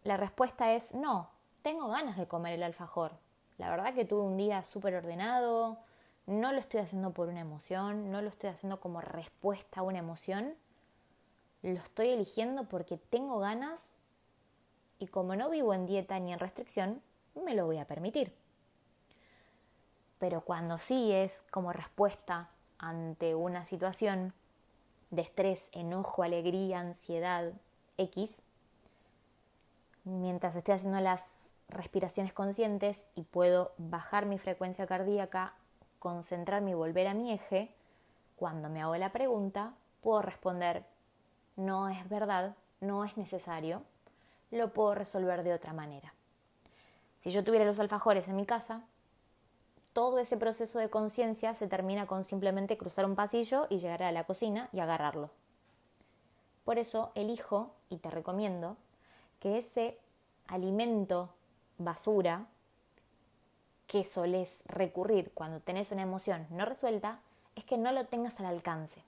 la 0.04 0.18
respuesta 0.18 0.74
es 0.74 0.94
no, 0.94 1.30
tengo 1.62 1.88
ganas 1.88 2.18
de 2.18 2.28
comer 2.28 2.52
el 2.52 2.64
alfajor. 2.64 3.12
La 3.56 3.70
verdad 3.70 3.94
que 3.94 4.04
tuve 4.04 4.20
un 4.20 4.36
día 4.36 4.62
súper 4.62 4.94
ordenado, 4.94 5.78
no 6.26 6.52
lo 6.52 6.58
estoy 6.58 6.80
haciendo 6.80 7.12
por 7.12 7.28
una 7.28 7.40
emoción, 7.40 8.10
no 8.10 8.22
lo 8.22 8.28
estoy 8.28 8.50
haciendo 8.50 8.80
como 8.80 9.00
respuesta 9.00 9.80
a 9.80 9.82
una 9.82 9.98
emoción, 9.98 10.54
lo 11.62 11.78
estoy 11.78 12.08
eligiendo 12.08 12.64
porque 12.64 12.96
tengo 12.96 13.38
ganas 13.38 13.92
y 14.98 15.08
como 15.08 15.34
no 15.36 15.50
vivo 15.50 15.74
en 15.74 15.86
dieta 15.86 16.18
ni 16.20 16.32
en 16.32 16.38
restricción, 16.38 17.02
me 17.34 17.54
lo 17.54 17.66
voy 17.66 17.78
a 17.78 17.86
permitir. 17.86 18.32
Pero 20.18 20.42
cuando 20.42 20.78
sí 20.78 21.12
es 21.12 21.44
como 21.50 21.72
respuesta 21.72 22.50
ante 22.78 23.34
una 23.34 23.64
situación 23.64 24.32
de 25.10 25.22
estrés, 25.22 25.68
enojo, 25.72 26.22
alegría, 26.22 26.80
ansiedad, 26.80 27.52
X, 27.98 28.42
mientras 30.04 30.56
estoy 30.56 30.74
haciendo 30.74 31.00
las 31.00 31.52
respiraciones 31.68 32.32
conscientes 32.32 33.06
y 33.14 33.22
puedo 33.22 33.72
bajar 33.78 34.26
mi 34.26 34.38
frecuencia 34.38 34.86
cardíaca, 34.86 35.54
concentrarme 36.02 36.72
y 36.72 36.74
volver 36.74 37.06
a 37.06 37.14
mi 37.14 37.30
eje, 37.30 37.72
cuando 38.34 38.68
me 38.68 38.82
hago 38.82 38.96
la 38.96 39.12
pregunta, 39.12 39.72
puedo 40.00 40.20
responder, 40.20 40.84
no 41.54 41.88
es 41.88 42.08
verdad, 42.08 42.56
no 42.80 43.04
es 43.04 43.16
necesario, 43.16 43.84
lo 44.50 44.72
puedo 44.72 44.96
resolver 44.96 45.44
de 45.44 45.54
otra 45.54 45.72
manera. 45.72 46.12
Si 47.20 47.30
yo 47.30 47.44
tuviera 47.44 47.64
los 47.64 47.78
alfajores 47.78 48.26
en 48.26 48.34
mi 48.34 48.44
casa, 48.44 48.82
todo 49.92 50.18
ese 50.18 50.36
proceso 50.36 50.80
de 50.80 50.90
conciencia 50.90 51.54
se 51.54 51.68
termina 51.68 52.08
con 52.08 52.24
simplemente 52.24 52.76
cruzar 52.76 53.04
un 53.04 53.14
pasillo 53.14 53.68
y 53.70 53.78
llegar 53.78 54.02
a 54.02 54.10
la 54.10 54.24
cocina 54.24 54.68
y 54.72 54.80
agarrarlo. 54.80 55.30
Por 56.64 56.80
eso 56.80 57.12
elijo 57.14 57.70
y 57.90 57.98
te 57.98 58.10
recomiendo 58.10 58.76
que 59.38 59.56
ese 59.56 60.00
alimento 60.48 61.32
basura 61.78 62.48
que 63.86 64.04
solés 64.04 64.62
recurrir 64.66 65.32
cuando 65.34 65.60
tenés 65.60 65.90
una 65.90 66.02
emoción 66.02 66.46
no 66.50 66.64
resuelta 66.64 67.20
es 67.56 67.64
que 67.64 67.78
no 67.78 67.92
lo 67.92 68.06
tengas 68.06 68.38
al 68.40 68.46
alcance, 68.46 69.02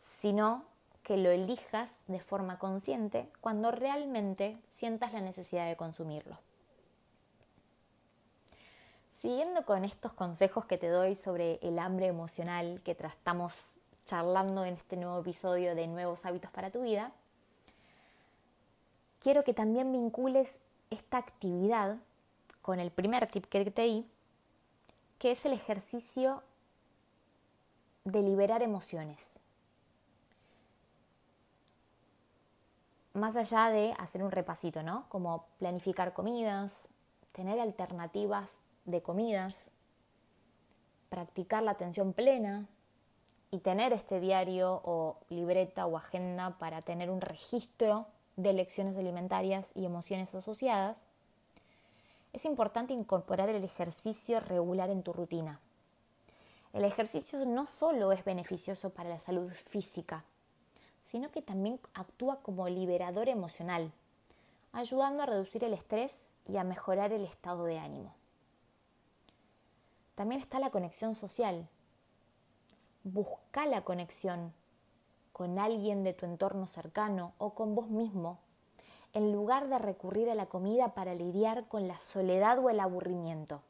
sino 0.00 0.64
que 1.02 1.16
lo 1.16 1.30
elijas 1.30 1.92
de 2.06 2.20
forma 2.20 2.58
consciente 2.58 3.28
cuando 3.40 3.70
realmente 3.70 4.58
sientas 4.68 5.12
la 5.12 5.22
necesidad 5.22 5.66
de 5.66 5.76
consumirlo. 5.76 6.36
Siguiendo 9.18 9.64
con 9.64 9.84
estos 9.84 10.12
consejos 10.12 10.66
que 10.66 10.78
te 10.78 10.88
doy 10.88 11.16
sobre 11.16 11.58
el 11.62 11.78
hambre 11.78 12.06
emocional 12.06 12.80
que 12.84 12.94
tratamos 12.94 13.72
charlando 14.06 14.64
en 14.64 14.74
este 14.74 14.96
nuevo 14.96 15.18
episodio 15.20 15.74
de 15.74 15.86
Nuevos 15.88 16.24
Hábitos 16.24 16.50
para 16.50 16.70
tu 16.70 16.82
Vida, 16.82 17.10
quiero 19.18 19.44
que 19.44 19.54
también 19.54 19.90
vincules 19.92 20.60
esta 20.90 21.18
actividad 21.18 21.96
con 22.68 22.80
el 22.80 22.90
primer 22.90 23.26
tip 23.28 23.46
que 23.46 23.64
te 23.70 23.80
di, 23.84 24.06
que 25.18 25.30
es 25.30 25.46
el 25.46 25.54
ejercicio 25.54 26.42
de 28.04 28.20
liberar 28.20 28.60
emociones. 28.60 29.38
Más 33.14 33.36
allá 33.36 33.70
de 33.70 33.94
hacer 33.98 34.22
un 34.22 34.30
repasito, 34.30 34.82
¿no? 34.82 35.08
Como 35.08 35.46
planificar 35.58 36.12
comidas, 36.12 36.90
tener 37.32 37.58
alternativas 37.58 38.60
de 38.84 39.00
comidas, 39.00 39.70
practicar 41.08 41.62
la 41.62 41.70
atención 41.70 42.12
plena 42.12 42.68
y 43.50 43.60
tener 43.60 43.94
este 43.94 44.20
diario 44.20 44.82
o 44.84 45.16
libreta 45.30 45.86
o 45.86 45.96
agenda 45.96 46.58
para 46.58 46.82
tener 46.82 47.08
un 47.08 47.22
registro 47.22 48.08
de 48.36 48.52
lecciones 48.52 48.98
alimentarias 48.98 49.72
y 49.74 49.86
emociones 49.86 50.34
asociadas, 50.34 51.06
es 52.38 52.44
importante 52.44 52.94
incorporar 52.94 53.48
el 53.48 53.64
ejercicio 53.64 54.38
regular 54.38 54.90
en 54.90 55.02
tu 55.02 55.12
rutina. 55.12 55.58
El 56.72 56.84
ejercicio 56.84 57.44
no 57.44 57.66
solo 57.66 58.12
es 58.12 58.24
beneficioso 58.24 58.90
para 58.90 59.08
la 59.08 59.18
salud 59.18 59.50
física, 59.50 60.22
sino 61.04 61.32
que 61.32 61.42
también 61.42 61.80
actúa 61.94 62.36
como 62.40 62.68
liberador 62.68 63.28
emocional, 63.28 63.90
ayudando 64.70 65.24
a 65.24 65.26
reducir 65.26 65.64
el 65.64 65.74
estrés 65.74 66.28
y 66.46 66.58
a 66.58 66.62
mejorar 66.62 67.12
el 67.12 67.24
estado 67.24 67.64
de 67.64 67.80
ánimo. 67.80 68.14
También 70.14 70.40
está 70.40 70.60
la 70.60 70.70
conexión 70.70 71.16
social. 71.16 71.66
Busca 73.02 73.66
la 73.66 73.82
conexión 73.82 74.52
con 75.32 75.58
alguien 75.58 76.04
de 76.04 76.12
tu 76.12 76.24
entorno 76.24 76.68
cercano 76.68 77.32
o 77.38 77.54
con 77.54 77.74
vos 77.74 77.88
mismo, 77.88 78.38
en 79.12 79.32
lugar 79.32 79.68
de 79.68 79.78
recurrir 79.78 80.30
a 80.30 80.34
la 80.34 80.46
comida 80.46 80.94
para 80.94 81.14
lidiar 81.14 81.66
con 81.68 81.88
la 81.88 81.98
soledad 81.98 82.58
o 82.58 82.70
el 82.70 82.80
aburrimiento. 82.80 83.62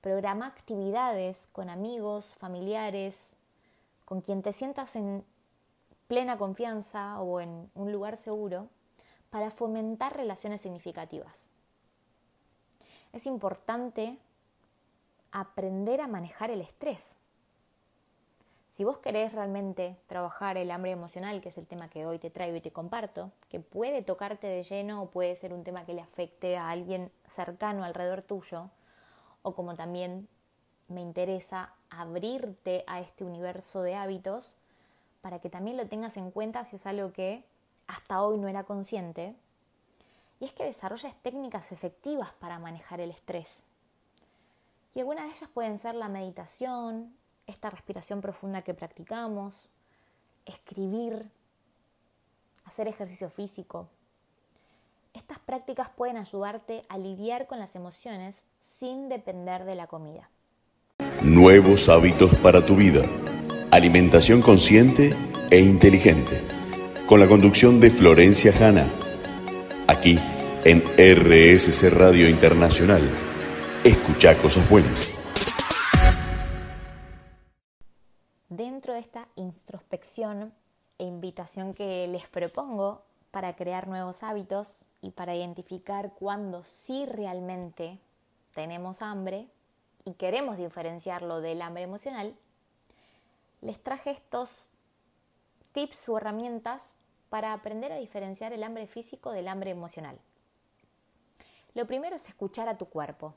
Programa 0.00 0.46
actividades 0.46 1.48
con 1.52 1.68
amigos, 1.70 2.34
familiares, 2.34 3.36
con 4.04 4.20
quien 4.20 4.42
te 4.42 4.52
sientas 4.52 4.96
en 4.96 5.24
plena 6.08 6.38
confianza 6.38 7.20
o 7.20 7.40
en 7.40 7.70
un 7.74 7.92
lugar 7.92 8.16
seguro 8.16 8.68
para 9.30 9.50
fomentar 9.50 10.16
relaciones 10.16 10.60
significativas. 10.60 11.46
Es 13.12 13.26
importante 13.26 14.18
aprender 15.30 16.00
a 16.00 16.08
manejar 16.08 16.50
el 16.50 16.60
estrés. 16.60 17.16
Si 18.72 18.84
vos 18.84 18.96
querés 18.96 19.34
realmente 19.34 19.98
trabajar 20.06 20.56
el 20.56 20.70
hambre 20.70 20.92
emocional, 20.92 21.42
que 21.42 21.50
es 21.50 21.58
el 21.58 21.66
tema 21.66 21.90
que 21.90 22.06
hoy 22.06 22.18
te 22.18 22.30
traigo 22.30 22.56
y 22.56 22.62
te 22.62 22.72
comparto, 22.72 23.30
que 23.50 23.60
puede 23.60 24.00
tocarte 24.00 24.46
de 24.46 24.62
lleno 24.62 25.02
o 25.02 25.10
puede 25.10 25.36
ser 25.36 25.52
un 25.52 25.62
tema 25.62 25.84
que 25.84 25.92
le 25.92 26.00
afecte 26.00 26.56
a 26.56 26.70
alguien 26.70 27.12
cercano 27.28 27.84
alrededor 27.84 28.22
tuyo, 28.22 28.70
o 29.42 29.54
como 29.54 29.76
también 29.76 30.26
me 30.88 31.02
interesa 31.02 31.74
abrirte 31.90 32.82
a 32.86 33.00
este 33.00 33.24
universo 33.24 33.82
de 33.82 33.94
hábitos 33.94 34.56
para 35.20 35.38
que 35.38 35.50
también 35.50 35.76
lo 35.76 35.86
tengas 35.86 36.16
en 36.16 36.30
cuenta 36.30 36.64
si 36.64 36.76
es 36.76 36.86
algo 36.86 37.12
que 37.12 37.44
hasta 37.88 38.22
hoy 38.22 38.38
no 38.38 38.48
era 38.48 38.64
consciente, 38.64 39.34
y 40.40 40.46
es 40.46 40.54
que 40.54 40.64
desarrolles 40.64 41.14
técnicas 41.20 41.72
efectivas 41.72 42.30
para 42.40 42.58
manejar 42.58 43.02
el 43.02 43.10
estrés. 43.10 43.64
Y 44.94 45.00
algunas 45.00 45.26
de 45.26 45.36
ellas 45.36 45.50
pueden 45.52 45.78
ser 45.78 45.94
la 45.94 46.08
meditación, 46.08 47.14
esta 47.52 47.70
respiración 47.70 48.20
profunda 48.20 48.62
que 48.62 48.74
practicamos, 48.74 49.68
escribir, 50.46 51.30
hacer 52.64 52.88
ejercicio 52.88 53.30
físico. 53.30 53.88
Estas 55.14 55.38
prácticas 55.38 55.90
pueden 55.90 56.16
ayudarte 56.16 56.84
a 56.88 56.98
lidiar 56.98 57.46
con 57.46 57.58
las 57.58 57.76
emociones 57.76 58.44
sin 58.60 59.08
depender 59.08 59.64
de 59.64 59.76
la 59.76 59.86
comida. 59.86 60.30
Nuevos 61.22 61.88
hábitos 61.88 62.34
para 62.36 62.64
tu 62.64 62.74
vida. 62.74 63.02
Alimentación 63.70 64.40
consciente 64.42 65.14
e 65.50 65.60
inteligente. 65.60 66.40
Con 67.06 67.20
la 67.20 67.28
conducción 67.28 67.80
de 67.80 67.90
Florencia 67.90 68.52
Hanna. 68.58 68.86
Aquí 69.86 70.18
en 70.64 70.82
RSC 70.96 71.90
Radio 71.90 72.28
Internacional. 72.28 73.02
Escucha 73.84 74.36
cosas 74.38 74.68
buenas. 74.70 75.21
Esta 79.02 79.28
introspección 79.36 80.54
e 80.98 81.04
invitación 81.04 81.74
que 81.74 82.06
les 82.08 82.26
propongo 82.28 83.02
para 83.30 83.56
crear 83.56 83.88
nuevos 83.88 84.22
hábitos 84.22 84.84
y 85.00 85.10
para 85.10 85.34
identificar 85.34 86.12
cuándo 86.14 86.64
sí 86.64 87.06
realmente 87.06 87.98
tenemos 88.54 89.02
hambre 89.02 89.48
y 90.04 90.14
queremos 90.14 90.56
diferenciarlo 90.56 91.40
del 91.40 91.62
hambre 91.62 91.82
emocional, 91.82 92.36
les 93.60 93.82
traje 93.82 94.10
estos 94.10 94.68
tips 95.72 96.08
o 96.08 96.18
herramientas 96.18 96.94
para 97.30 97.52
aprender 97.52 97.92
a 97.92 97.96
diferenciar 97.96 98.52
el 98.52 98.62
hambre 98.62 98.86
físico 98.86 99.30
del 99.30 99.48
hambre 99.48 99.70
emocional. 99.70 100.18
Lo 101.74 101.86
primero 101.86 102.16
es 102.16 102.28
escuchar 102.28 102.68
a 102.68 102.76
tu 102.76 102.86
cuerpo. 102.86 103.34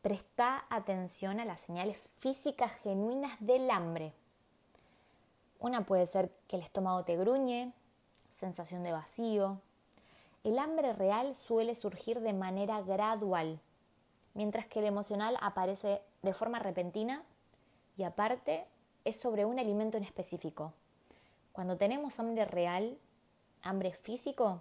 Presta 0.00 0.64
atención 0.70 1.40
a 1.40 1.44
las 1.44 1.60
señales 1.60 1.98
físicas 2.18 2.72
genuinas 2.82 3.36
del 3.40 3.70
hambre. 3.70 4.14
Una 5.58 5.84
puede 5.84 6.06
ser 6.06 6.30
que 6.48 6.56
el 6.56 6.62
estómago 6.62 7.04
te 7.04 7.16
gruñe, 7.16 7.72
sensación 8.38 8.82
de 8.82 8.92
vacío. 8.92 9.60
El 10.44 10.58
hambre 10.58 10.92
real 10.92 11.34
suele 11.34 11.74
surgir 11.74 12.20
de 12.20 12.32
manera 12.32 12.82
gradual, 12.82 13.60
mientras 14.34 14.66
que 14.66 14.80
el 14.80 14.86
emocional 14.86 15.36
aparece 15.40 16.02
de 16.22 16.34
forma 16.34 16.58
repentina 16.58 17.24
y 17.96 18.04
aparte 18.04 18.66
es 19.04 19.18
sobre 19.18 19.44
un 19.44 19.58
alimento 19.58 19.96
en 19.96 20.04
específico. 20.04 20.72
Cuando 21.52 21.76
tenemos 21.76 22.18
hambre 22.20 22.44
real, 22.44 22.98
hambre 23.62 23.92
físico, 23.92 24.60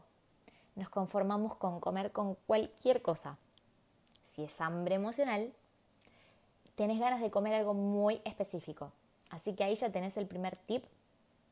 nos 0.76 0.90
conformamos 0.90 1.56
con 1.56 1.80
comer 1.80 2.12
con 2.12 2.36
cualquier 2.48 3.02
cosa 3.02 3.38
si 4.36 4.44
es 4.44 4.60
hambre 4.60 4.96
emocional, 4.96 5.54
tenés 6.76 7.00
ganas 7.00 7.22
de 7.22 7.32
comer 7.32 7.54
algo 7.54 7.74
muy 7.74 8.22
específico. 8.26 8.92
Así 9.30 9.54
que 9.54 9.64
ahí 9.64 9.76
ya 9.76 9.92
tenés 9.92 10.18
el 10.18 10.28
primer 10.28 10.56
tip 10.56 10.84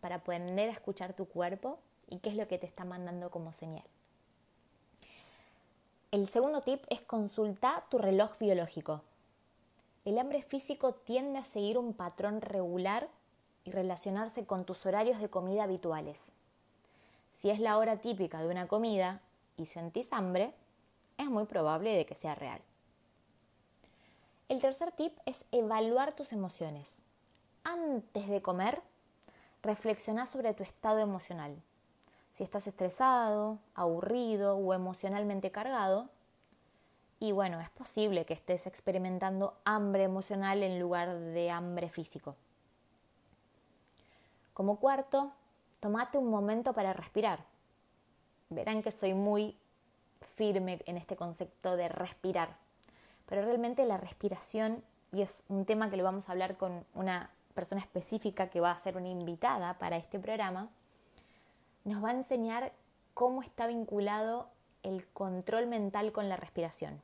para 0.01 0.15
aprender 0.15 0.69
a 0.69 0.73
escuchar 0.73 1.13
tu 1.13 1.25
cuerpo 1.25 1.79
y 2.09 2.19
qué 2.19 2.29
es 2.29 2.35
lo 2.35 2.47
que 2.47 2.57
te 2.57 2.65
está 2.65 2.85
mandando 2.85 3.31
como 3.31 3.53
señal. 3.53 3.83
El 6.11 6.27
segundo 6.27 6.61
tip 6.61 6.83
es 6.89 7.01
consultar 7.01 7.89
tu 7.89 7.97
reloj 7.97 8.37
biológico. 8.39 9.01
El 10.05 10.19
hambre 10.19 10.43
físico 10.43 10.93
tiende 10.93 11.39
a 11.39 11.45
seguir 11.45 11.77
un 11.77 11.93
patrón 11.93 12.41
regular 12.41 13.07
y 13.65 13.71
relacionarse 13.71 14.45
con 14.45 14.65
tus 14.65 14.85
horarios 14.85 15.19
de 15.19 15.29
comida 15.29 15.63
habituales. 15.63 16.19
Si 17.35 17.49
es 17.49 17.59
la 17.59 17.77
hora 17.77 17.97
típica 17.97 18.41
de 18.41 18.49
una 18.49 18.67
comida 18.67 19.21
y 19.57 19.65
sentís 19.65 20.13
hambre, 20.13 20.53
es 21.17 21.27
muy 21.27 21.45
probable 21.45 21.95
de 21.95 22.05
que 22.05 22.15
sea 22.15 22.35
real. 22.35 22.61
El 24.49 24.61
tercer 24.61 24.91
tip 24.91 25.17
es 25.25 25.45
evaluar 25.51 26.15
tus 26.15 26.33
emociones. 26.33 26.97
Antes 27.63 28.27
de 28.27 28.41
comer, 28.41 28.81
reflexiona 29.61 30.25
sobre 30.25 30.53
tu 30.53 30.63
estado 30.63 30.99
emocional. 30.99 31.55
Si 32.33 32.43
estás 32.43 32.67
estresado, 32.67 33.59
aburrido 33.75 34.57
o 34.57 34.73
emocionalmente 34.73 35.51
cargado, 35.51 36.09
y 37.19 37.31
bueno, 37.31 37.61
es 37.61 37.69
posible 37.69 38.25
que 38.25 38.33
estés 38.33 38.67
experimentando 38.67 39.55
hambre 39.63 40.03
emocional 40.03 40.61
en 40.61 40.79
lugar 40.79 41.17
de 41.17 41.51
hambre 41.51 41.89
físico. 41.89 42.35
Como 44.53 44.79
cuarto, 44.79 45.31
tomate 45.79 46.17
un 46.17 46.29
momento 46.29 46.73
para 46.73 46.93
respirar. 46.93 47.45
Verán 48.49 48.83
que 48.83 48.91
soy 48.91 49.13
muy 49.13 49.57
firme 50.35 50.81
en 50.85 50.97
este 50.97 51.15
concepto 51.15 51.77
de 51.77 51.87
respirar 51.87 52.57
pero 53.25 53.41
realmente 53.43 53.85
la 53.85 53.97
respiración, 53.97 54.83
y 55.11 55.21
es 55.21 55.43
un 55.47 55.65
tema 55.65 55.89
que 55.89 55.97
lo 55.97 56.03
vamos 56.03 56.27
a 56.27 56.31
hablar 56.31 56.57
con 56.57 56.85
una 56.93 57.29
persona 57.53 57.81
específica 57.81 58.49
que 58.49 58.61
va 58.61 58.71
a 58.71 58.79
ser 58.79 58.97
una 58.97 59.09
invitada 59.09 59.77
para 59.77 59.97
este 59.97 60.19
programa, 60.19 60.69
nos 61.83 62.03
va 62.03 62.09
a 62.09 62.13
enseñar 62.13 62.73
cómo 63.13 63.41
está 63.41 63.67
vinculado 63.67 64.49
el 64.83 65.05
control 65.07 65.67
mental 65.67 66.11
con 66.11 66.29
la 66.29 66.35
respiración. 66.35 67.01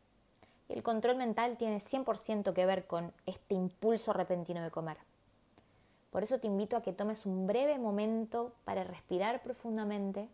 el 0.67 0.83
control 0.83 1.15
mental 1.15 1.57
tiene 1.57 1.79
100% 1.79 2.53
que 2.53 2.65
ver 2.67 2.85
con 2.85 3.11
este 3.25 3.55
impulso 3.55 4.13
repentino 4.13 4.61
de 4.61 4.69
comer. 4.69 4.97
Por 6.11 6.21
eso 6.21 6.39
te 6.39 6.45
invito 6.45 6.77
a 6.77 6.83
que 6.83 6.93
tomes 6.93 7.25
un 7.25 7.47
breve 7.47 7.79
momento 7.79 8.53
para 8.65 8.83
respirar 8.83 9.41
profundamente 9.41 10.29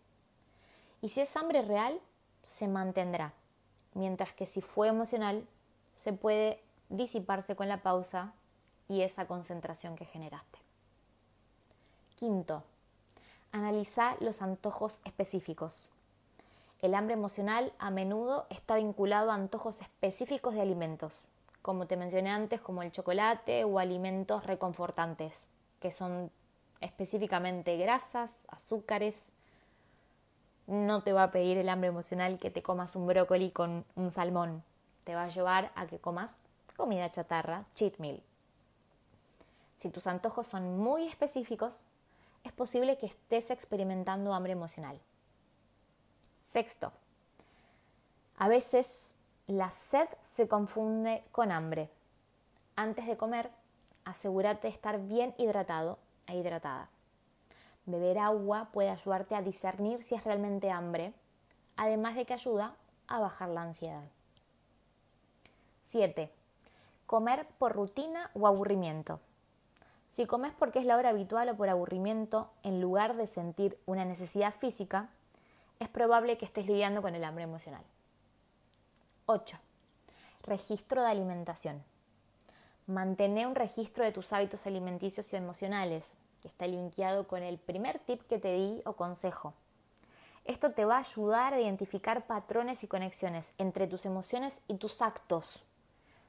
y 1.02 1.10
si 1.10 1.22
es 1.22 1.36
hambre 1.38 1.62
real, 1.62 2.00
se 2.44 2.68
mantendrá, 2.68 3.34
mientras 3.94 4.34
que 4.34 4.46
si 4.46 4.62
fue 4.62 4.88
emocional, 4.88 5.48
se 5.94 6.14
puede 6.14 6.62
disiparse 6.90 7.56
con 7.56 7.68
la 7.68 7.82
pausa 7.82 8.34
y 8.88 9.02
esa 9.02 9.26
concentración 9.26 9.96
que 9.96 10.06
generaste. 10.06 10.60
Quinto, 12.16 12.64
analiza 13.52 14.16
los 14.20 14.42
antojos 14.42 15.02
específicos. 15.06 15.90
El 16.82 16.94
hambre 16.94 17.14
emocional 17.14 17.74
a 17.80 17.90
menudo 17.90 18.46
está 18.50 18.76
vinculado 18.76 19.32
a 19.32 19.36
antojos 19.36 19.82
específicos 19.82 20.54
de 20.54 20.62
alimentos, 20.62 21.26
como 21.62 21.88
te 21.88 21.98
mencioné 21.98 22.30
antes, 22.30 22.62
como 22.62 22.84
el 22.84 22.92
chocolate 22.92 23.64
o 23.64 23.80
alimentos 23.80 24.46
reconfortantes, 24.46 25.48
que 25.80 25.92
son 25.92 26.32
específicamente 26.82 27.78
grasas, 27.78 28.32
azúcares. 28.50 29.28
No 30.68 31.02
te 31.04 31.14
va 31.14 31.24
a 31.24 31.32
pedir 31.32 31.58
el 31.58 31.70
hambre 31.70 31.90
emocional 31.90 32.40
que 32.40 32.52
te 32.52 32.62
comas 32.62 32.96
un 32.96 33.08
brócoli 33.08 33.52
con 33.52 33.86
un 33.96 34.12
salmón, 34.12 34.64
te 35.06 35.16
va 35.16 35.24
a 35.24 35.30
llevar 35.30 35.72
a 35.76 35.88
que 35.88 36.00
comas 36.00 36.32
comida 36.76 37.12
chatarra, 37.12 37.66
cheat 37.74 37.98
meal. 38.00 38.22
Si 39.78 39.90
tus 39.90 40.08
antojos 40.08 40.48
son 40.48 40.78
muy 40.78 41.08
específicos, 41.08 41.86
es 42.44 42.52
posible 42.52 42.98
que 42.98 43.08
estés 43.08 43.52
experimentando 43.52 44.34
hambre 44.34 44.54
emocional. 44.54 45.00
Sexto, 46.46 46.92
a 48.38 48.48
veces 48.48 49.16
la 49.48 49.70
sed 49.72 50.08
se 50.22 50.48
confunde 50.48 51.24
con 51.32 51.52
hambre. 51.52 51.90
Antes 52.76 53.08
de 53.08 53.18
comer, 53.18 53.50
asegúrate 54.06 54.68
de 54.68 54.74
estar 54.74 55.00
bien 55.00 55.34
hidratado 55.38 56.00
e 56.28 56.38
hidratada. 56.38 56.90
Beber 57.86 58.20
agua 58.20 58.70
puede 58.72 58.90
ayudarte 58.90 59.36
a 59.36 59.42
discernir 59.42 60.02
si 60.02 60.16
es 60.16 60.24
realmente 60.24 60.72
hambre, 60.72 61.14
además 61.78 62.16
de 62.16 62.26
que 62.26 62.34
ayuda 62.34 62.76
a 63.08 63.20
bajar 63.20 63.50
la 63.50 63.62
ansiedad. 63.62 64.04
7. 65.88 66.32
Comer 67.06 67.48
por 67.60 67.74
rutina 67.74 68.32
o 68.34 68.48
aburrimiento. 68.48 69.20
Si 70.16 70.26
comes 70.28 70.54
porque 70.54 70.80
es 70.80 70.86
la 70.86 70.96
hora 70.96 71.10
habitual 71.10 71.50
o 71.50 71.58
por 71.58 71.68
aburrimiento, 71.68 72.50
en 72.64 72.80
lugar 72.80 73.18
de 73.18 73.28
sentir 73.28 73.78
una 73.86 74.06
necesidad 74.06 74.54
física, 74.56 75.10
es 75.82 75.90
probable 75.90 76.38
que 76.38 76.46
estés 76.46 76.68
lidiando 76.68 77.02
con 77.02 77.16
el 77.16 77.24
hambre 77.26 77.44
emocional. 77.44 77.84
8. 79.26 79.58
Registro 80.44 81.02
de 81.02 81.10
alimentación. 81.10 81.84
Mantén 82.88 83.46
un 83.46 83.56
registro 83.56 84.06
de 84.06 84.14
tus 84.14 84.32
hábitos 84.32 84.66
alimenticios 84.66 85.34
y 85.34 85.36
emocionales, 85.36 86.18
que 86.42 86.48
está 86.48 86.66
linkeado 86.66 87.28
con 87.28 87.44
el 87.44 87.58
primer 87.58 88.00
tip 88.00 88.22
que 88.22 88.40
te 88.40 88.54
di 88.54 88.82
o 88.86 88.94
consejo. 88.94 89.54
Esto 90.46 90.72
te 90.72 90.86
va 90.86 90.96
a 90.96 91.00
ayudar 91.00 91.54
a 91.54 91.60
identificar 91.60 92.26
patrones 92.26 92.86
y 92.86 92.88
conexiones 92.88 93.52
entre 93.58 93.86
tus 93.86 94.06
emociones 94.06 94.62
y 94.70 94.76
tus 94.76 95.02
actos 95.02 95.66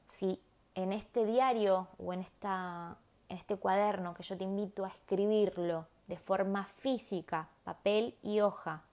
si 0.08 0.40
en 0.74 0.92
este 0.92 1.24
diario 1.24 1.86
o 1.98 2.12
en, 2.12 2.22
esta, 2.22 2.96
en 3.28 3.36
este 3.36 3.56
cuaderno 3.56 4.14
que 4.14 4.22
yo 4.22 4.36
te 4.36 4.44
invito 4.44 4.84
a 4.84 4.88
escribirlo 4.88 5.86
de 6.06 6.16
forma 6.16 6.64
física, 6.64 7.48
papel 7.64 8.16
y 8.22 8.40
hoja, 8.40 8.84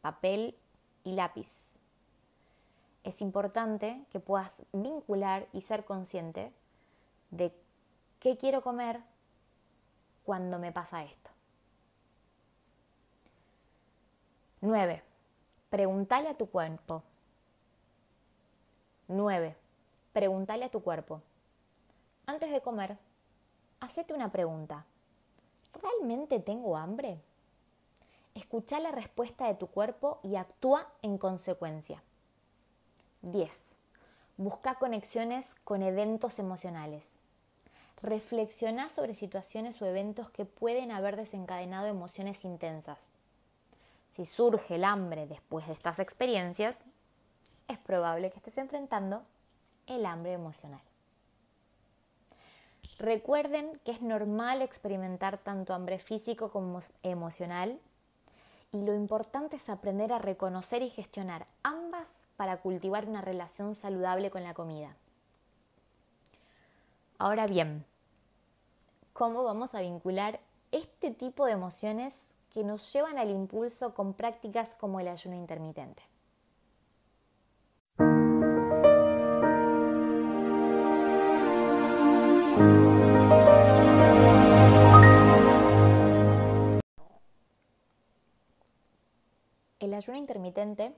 papel 0.00 0.56
y 1.04 1.12
lápiz, 1.12 1.78
es 3.04 3.20
importante 3.20 4.04
que 4.10 4.20
puedas 4.20 4.64
vincular 4.72 5.48
y 5.52 5.62
ser 5.62 5.84
consciente 5.84 6.52
de 7.30 7.52
qué 8.20 8.36
quiero 8.36 8.62
comer 8.62 9.00
cuando 10.24 10.58
me 10.58 10.70
pasa 10.70 11.02
esto. 11.02 11.30
9. 14.60 15.02
Pregúntale 15.70 16.28
a 16.28 16.34
tu 16.34 16.46
cuerpo. 16.46 17.02
9. 19.08 19.56
Pregúntale 20.12 20.66
a 20.66 20.70
tu 20.70 20.82
cuerpo. 20.82 21.20
Antes 22.32 22.50
de 22.50 22.62
comer, 22.62 22.96
hacete 23.80 24.14
una 24.14 24.32
pregunta. 24.32 24.86
¿Realmente 25.82 26.40
tengo 26.40 26.78
hambre? 26.78 27.20
Escucha 28.34 28.80
la 28.80 28.90
respuesta 28.90 29.46
de 29.48 29.54
tu 29.54 29.66
cuerpo 29.66 30.18
y 30.22 30.36
actúa 30.36 30.88
en 31.02 31.18
consecuencia. 31.18 32.02
10. 33.20 33.76
Busca 34.38 34.76
conexiones 34.76 35.56
con 35.56 35.82
eventos 35.82 36.38
emocionales. 36.38 37.20
Reflexiona 38.00 38.88
sobre 38.88 39.14
situaciones 39.14 39.82
o 39.82 39.84
eventos 39.84 40.30
que 40.30 40.46
pueden 40.46 40.90
haber 40.90 41.16
desencadenado 41.16 41.86
emociones 41.86 42.46
intensas. 42.46 43.12
Si 44.16 44.24
surge 44.24 44.76
el 44.76 44.84
hambre 44.84 45.26
después 45.26 45.66
de 45.66 45.74
estas 45.74 45.98
experiencias, 45.98 46.82
es 47.68 47.76
probable 47.76 48.30
que 48.30 48.38
estés 48.38 48.56
enfrentando 48.56 49.22
el 49.86 50.06
hambre 50.06 50.32
emocional. 50.32 50.80
Recuerden 52.98 53.80
que 53.84 53.92
es 53.92 54.02
normal 54.02 54.62
experimentar 54.62 55.38
tanto 55.38 55.74
hambre 55.74 55.98
físico 55.98 56.50
como 56.50 56.80
emocional 57.02 57.80
y 58.70 58.82
lo 58.82 58.94
importante 58.94 59.56
es 59.56 59.68
aprender 59.68 60.12
a 60.12 60.18
reconocer 60.18 60.82
y 60.82 60.90
gestionar 60.90 61.46
ambas 61.62 62.28
para 62.36 62.58
cultivar 62.58 63.06
una 63.06 63.20
relación 63.20 63.74
saludable 63.74 64.30
con 64.30 64.44
la 64.44 64.54
comida. 64.54 64.96
Ahora 67.18 67.46
bien, 67.46 67.84
¿cómo 69.12 69.44
vamos 69.44 69.74
a 69.74 69.80
vincular 69.80 70.40
este 70.70 71.10
tipo 71.10 71.46
de 71.46 71.52
emociones 71.52 72.34
que 72.50 72.64
nos 72.64 72.92
llevan 72.92 73.18
al 73.18 73.30
impulso 73.30 73.94
con 73.94 74.14
prácticas 74.14 74.74
como 74.74 75.00
el 75.00 75.08
ayuno 75.08 75.36
intermitente? 75.36 76.02
El 89.92 89.98
ayuno 89.98 90.16
intermitente 90.16 90.94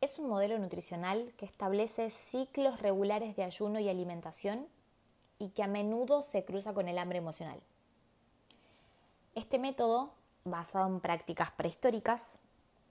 es 0.00 0.18
un 0.18 0.28
modelo 0.28 0.58
nutricional 0.58 1.32
que 1.36 1.46
establece 1.46 2.10
ciclos 2.10 2.80
regulares 2.80 3.36
de 3.36 3.44
ayuno 3.44 3.78
y 3.78 3.88
alimentación 3.88 4.66
y 5.38 5.50
que 5.50 5.62
a 5.62 5.68
menudo 5.68 6.22
se 6.22 6.44
cruza 6.44 6.74
con 6.74 6.88
el 6.88 6.98
hambre 6.98 7.18
emocional. 7.18 7.62
Este 9.36 9.60
método, 9.60 10.10
basado 10.44 10.88
en 10.88 10.98
prácticas 10.98 11.52
prehistóricas, 11.52 12.40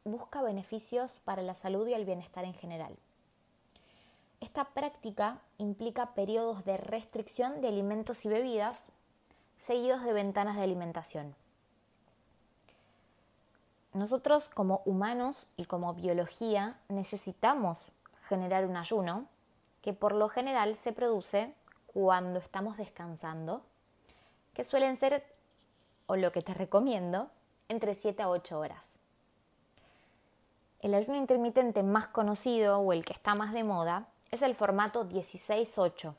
busca 0.05 0.41
beneficios 0.41 1.19
para 1.25 1.41
la 1.41 1.53
salud 1.53 1.85
y 1.85 1.95
el 1.95 2.05
bienestar 2.05 2.45
en 2.45 2.53
general. 2.53 2.95
Esta 4.39 4.69
práctica 4.69 5.41
implica 5.57 6.13
periodos 6.13 6.63
de 6.63 6.77
restricción 6.77 7.59
de 7.59 7.67
alimentos 7.67 8.23
y 8.23 8.29
bebidas 8.29 8.85
seguidos 9.59 10.01
de 10.05 10.13
ventanas 10.13 10.55
de 10.55 10.63
alimentación 10.63 11.35
nosotros 13.93 14.49
como 14.49 14.81
humanos 14.85 15.47
y 15.57 15.65
como 15.65 15.93
biología 15.93 16.79
necesitamos 16.89 17.79
generar 18.27 18.65
un 18.65 18.77
ayuno 18.77 19.27
que 19.81 19.93
por 19.93 20.13
lo 20.13 20.29
general 20.29 20.75
se 20.75 20.91
produce 20.91 21.53
cuando 21.87 22.39
estamos 22.39 22.77
descansando, 22.77 23.63
que 24.53 24.63
suelen 24.63 24.97
ser, 24.97 25.25
o 26.05 26.15
lo 26.15 26.31
que 26.31 26.41
te 26.41 26.53
recomiendo, 26.53 27.29
entre 27.67 27.95
7 27.95 28.21
a 28.21 28.29
8 28.29 28.59
horas. 28.59 28.99
El 30.81 30.93
ayuno 30.93 31.17
intermitente 31.17 31.83
más 31.83 32.07
conocido 32.07 32.79
o 32.79 32.93
el 32.93 33.03
que 33.03 33.13
está 33.13 33.35
más 33.35 33.53
de 33.53 33.63
moda 33.63 34.07
es 34.31 34.41
el 34.41 34.55
formato 34.55 35.07
16-8. 35.09 36.13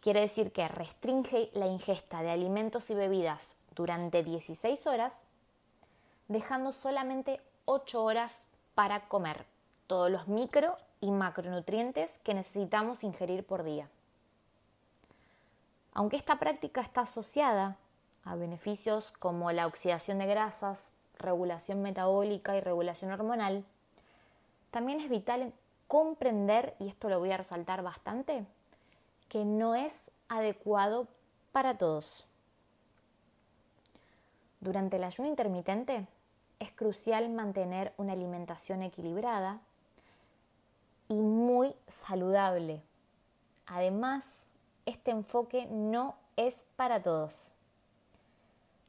Quiere 0.00 0.20
decir 0.20 0.52
que 0.52 0.66
restringe 0.68 1.50
la 1.54 1.66
ingesta 1.66 2.22
de 2.22 2.30
alimentos 2.30 2.90
y 2.90 2.94
bebidas 2.94 3.56
durante 3.74 4.22
16 4.22 4.86
horas, 4.86 5.24
dejando 6.32 6.72
solamente 6.72 7.40
8 7.66 8.02
horas 8.02 8.46
para 8.74 9.08
comer 9.08 9.46
todos 9.86 10.10
los 10.10 10.28
micro 10.28 10.76
y 11.00 11.10
macronutrientes 11.10 12.18
que 12.20 12.34
necesitamos 12.34 13.04
ingerir 13.04 13.44
por 13.44 13.62
día. 13.62 13.88
Aunque 15.92 16.16
esta 16.16 16.38
práctica 16.38 16.80
está 16.80 17.02
asociada 17.02 17.76
a 18.24 18.34
beneficios 18.34 19.12
como 19.12 19.52
la 19.52 19.66
oxidación 19.66 20.18
de 20.18 20.26
grasas, 20.26 20.92
regulación 21.18 21.82
metabólica 21.82 22.56
y 22.56 22.60
regulación 22.60 23.12
hormonal, 23.12 23.64
también 24.70 25.00
es 25.00 25.10
vital 25.10 25.52
comprender, 25.86 26.74
y 26.78 26.88
esto 26.88 27.10
lo 27.10 27.18
voy 27.18 27.32
a 27.32 27.36
resaltar 27.36 27.82
bastante, 27.82 28.46
que 29.28 29.44
no 29.44 29.74
es 29.74 30.10
adecuado 30.28 31.06
para 31.52 31.76
todos. 31.76 32.26
Durante 34.60 34.96
el 34.96 35.04
ayuno 35.04 35.28
intermitente 35.28 36.06
es 36.62 36.70
crucial 36.70 37.28
mantener 37.28 37.92
una 37.96 38.12
alimentación 38.12 38.82
equilibrada 38.82 39.60
y 41.08 41.14
muy 41.14 41.74
saludable. 41.88 42.82
Además, 43.66 44.46
este 44.86 45.10
enfoque 45.10 45.66
no 45.66 46.14
es 46.36 46.64
para 46.76 47.02
todos, 47.02 47.52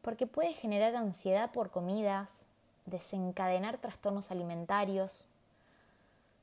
porque 0.04 0.28
puede 0.28 0.54
generar 0.54 0.96
ansiedad 0.96 1.52
por 1.52 1.72
comidas, 1.72 2.46
desencadenar 2.86 3.80
trastornos 3.80 4.30
alimentarios, 4.30 5.26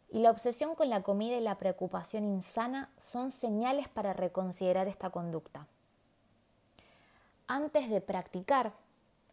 y 0.09 0.19
la 0.19 0.33
obsesión 0.33 0.75
con 0.75 0.91
la 0.91 1.05
comida 1.05 1.37
y 1.37 1.41
la 1.41 1.59
preocupación 1.59 2.25
insana 2.25 2.91
son 2.97 3.31
señales 3.31 3.89
para 3.89 4.13
reconsiderar 4.13 4.89
esta 4.89 5.11
conducta. 5.11 5.69
Antes 7.47 7.89
de 7.89 8.01
practicar 8.01 8.73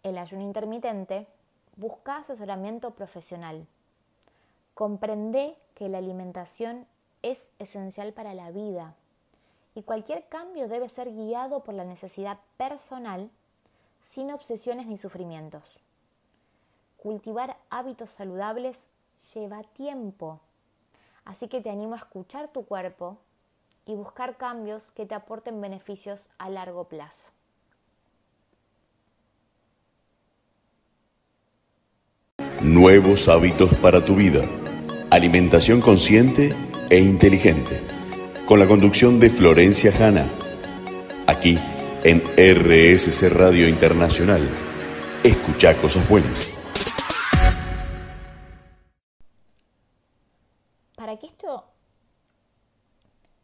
el 0.03 0.19
ayuno 0.19 0.43
intermitente, 0.43 1.27
busca 1.77 2.17
asesoramiento 2.17 2.91
profesional. 2.91 3.65
Comprende 4.73 5.57
que 5.73 5.87
la 5.87 5.99
alimentación 5.99 6.85
es 7.21 7.49
esencial 7.57 8.11
para 8.11 8.33
la 8.33 8.51
vida 8.51 8.95
y 9.73 9.83
cualquier 9.83 10.27
cambio 10.27 10.67
debe 10.67 10.89
ser 10.89 11.11
guiado 11.11 11.63
por 11.63 11.73
la 11.73 11.85
necesidad 11.85 12.39
personal 12.57 13.31
sin 14.09 14.31
obsesiones 14.31 14.87
ni 14.87 14.97
sufrimientos. 14.97 15.79
Cultivar 16.97 17.57
hábitos 17.69 18.09
saludables 18.09 18.83
lleva 19.33 19.63
tiempo 19.63 20.41
Así 21.27 21.49
que 21.49 21.59
te 21.59 21.69
animo 21.69 21.93
a 21.93 21.97
escuchar 21.97 22.47
tu 22.53 22.65
cuerpo 22.65 23.17
y 23.85 23.95
buscar 23.95 24.37
cambios 24.37 24.91
que 24.91 25.05
te 25.05 25.13
aporten 25.13 25.59
beneficios 25.59 26.29
a 26.37 26.49
largo 26.49 26.85
plazo. 26.85 27.36
Nuevos 32.67 33.29
hábitos 33.29 33.73
para 33.75 34.03
tu 34.03 34.13
vida. 34.13 34.43
Alimentación 35.09 35.79
consciente 35.79 36.53
e 36.89 36.99
inteligente. 36.99 37.79
Con 38.45 38.59
la 38.59 38.67
conducción 38.67 39.21
de 39.21 39.29
Florencia 39.29 39.89
Hanna. 39.97 40.29
Aquí 41.27 41.57
en 42.03 42.21
RSC 42.35 43.29
Radio 43.29 43.69
Internacional. 43.69 44.45
Escucha 45.23 45.77
cosas 45.77 46.09
buenas. 46.09 46.53
para 50.97 51.15
que 51.17 51.27
esto, 51.27 51.63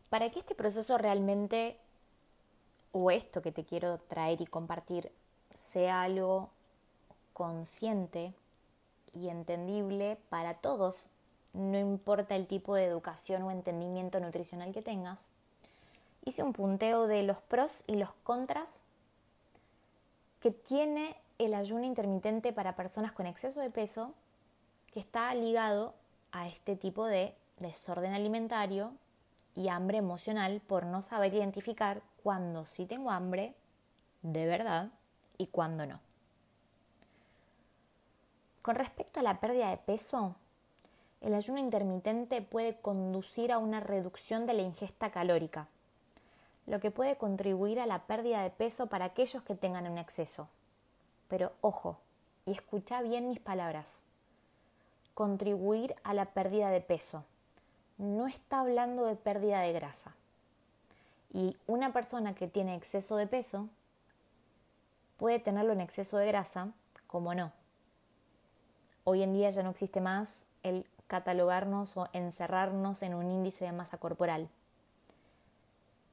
para 0.09 0.29
que 0.31 0.39
este 0.39 0.53
proceso 0.53 0.97
realmente, 0.97 1.77
o 2.91 3.09
esto 3.09 3.41
que 3.41 3.53
te 3.53 3.63
quiero 3.63 3.99
traer 3.99 4.41
y 4.41 4.47
compartir, 4.47 5.13
sea 5.53 6.03
algo 6.03 6.49
consciente 7.31 8.33
y 9.13 9.29
entendible 9.29 10.17
para 10.29 10.55
todos, 10.55 11.09
no 11.53 11.77
importa 11.77 12.35
el 12.35 12.47
tipo 12.47 12.75
de 12.75 12.85
educación 12.85 13.43
o 13.43 13.51
entendimiento 13.51 14.19
nutricional 14.19 14.73
que 14.73 14.81
tengas, 14.81 15.29
hice 16.25 16.43
un 16.43 16.53
punteo 16.53 17.07
de 17.07 17.23
los 17.23 17.41
pros 17.41 17.83
y 17.87 17.95
los 17.95 18.13
contras 18.23 18.83
que 20.39 20.51
tiene 20.51 21.15
el 21.37 21.53
ayuno 21.53 21.85
intermitente 21.85 22.53
para 22.53 22.75
personas 22.75 23.11
con 23.11 23.25
exceso 23.25 23.59
de 23.59 23.69
peso 23.69 24.13
que 24.91 24.99
está 24.99 25.33
ligado 25.33 25.93
a 26.31 26.47
este 26.47 26.75
tipo 26.75 27.05
de 27.05 27.35
desorden 27.59 28.13
alimentario 28.13 28.93
y 29.55 29.67
hambre 29.69 29.97
emocional 29.97 30.61
por 30.65 30.85
no 30.85 31.01
saber 31.01 31.33
identificar 31.33 32.01
cuándo 32.23 32.65
sí 32.65 32.85
tengo 32.85 33.11
hambre 33.11 33.53
de 34.21 34.45
verdad 34.45 34.89
y 35.37 35.47
cuándo 35.47 35.85
no. 35.85 35.99
Con 38.63 38.73
respecto 38.75 39.19
a 39.19 39.23
la 39.23 39.39
pérdida 39.39 39.69
de 39.69 39.77
peso, 39.77 40.33
el 41.21 41.35
ayuno 41.35 41.59
intermitente 41.59 42.41
puede 42.41 42.75
conducir 42.77 43.51
a 43.51 43.59
una 43.59 43.79
reducción 43.79 44.47
de 44.47 44.53
la 44.53 44.63
ingesta 44.63 45.11
calórica, 45.11 45.67
lo 46.65 46.79
que 46.79 46.89
puede 46.89 47.17
contribuir 47.17 47.79
a 47.79 47.85
la 47.85 48.07
pérdida 48.07 48.41
de 48.41 48.49
peso 48.49 48.87
para 48.87 49.05
aquellos 49.05 49.43
que 49.43 49.53
tengan 49.53 49.85
un 49.85 49.99
exceso. 49.99 50.47
Pero 51.27 51.51
ojo, 51.61 51.99
y 52.45 52.53
escucha 52.53 53.03
bien 53.03 53.29
mis 53.29 53.39
palabras, 53.39 54.01
contribuir 55.13 55.95
a 56.03 56.15
la 56.15 56.25
pérdida 56.25 56.71
de 56.71 56.81
peso 56.81 57.23
no 57.97 58.27
está 58.27 58.61
hablando 58.61 59.05
de 59.05 59.15
pérdida 59.15 59.59
de 59.59 59.73
grasa. 59.73 60.15
Y 61.31 61.57
una 61.67 61.93
persona 61.93 62.35
que 62.35 62.47
tiene 62.47 62.75
exceso 62.75 63.15
de 63.15 63.27
peso 63.27 63.69
puede 65.17 65.39
tenerlo 65.39 65.73
en 65.73 65.81
exceso 65.81 66.17
de 66.17 66.27
grasa, 66.27 66.69
como 67.07 67.33
no. 67.33 67.51
Hoy 69.05 69.23
en 69.23 69.33
día 69.33 69.49
ya 69.49 69.63
no 69.63 69.71
existe 69.71 70.01
más 70.01 70.47
el 70.63 70.85
catalogarnos 71.07 71.97
o 71.97 72.07
encerrarnos 72.13 73.03
en 73.03 73.13
un 73.13 73.29
índice 73.29 73.65
de 73.65 73.71
masa 73.71 73.97
corporal. 73.97 74.49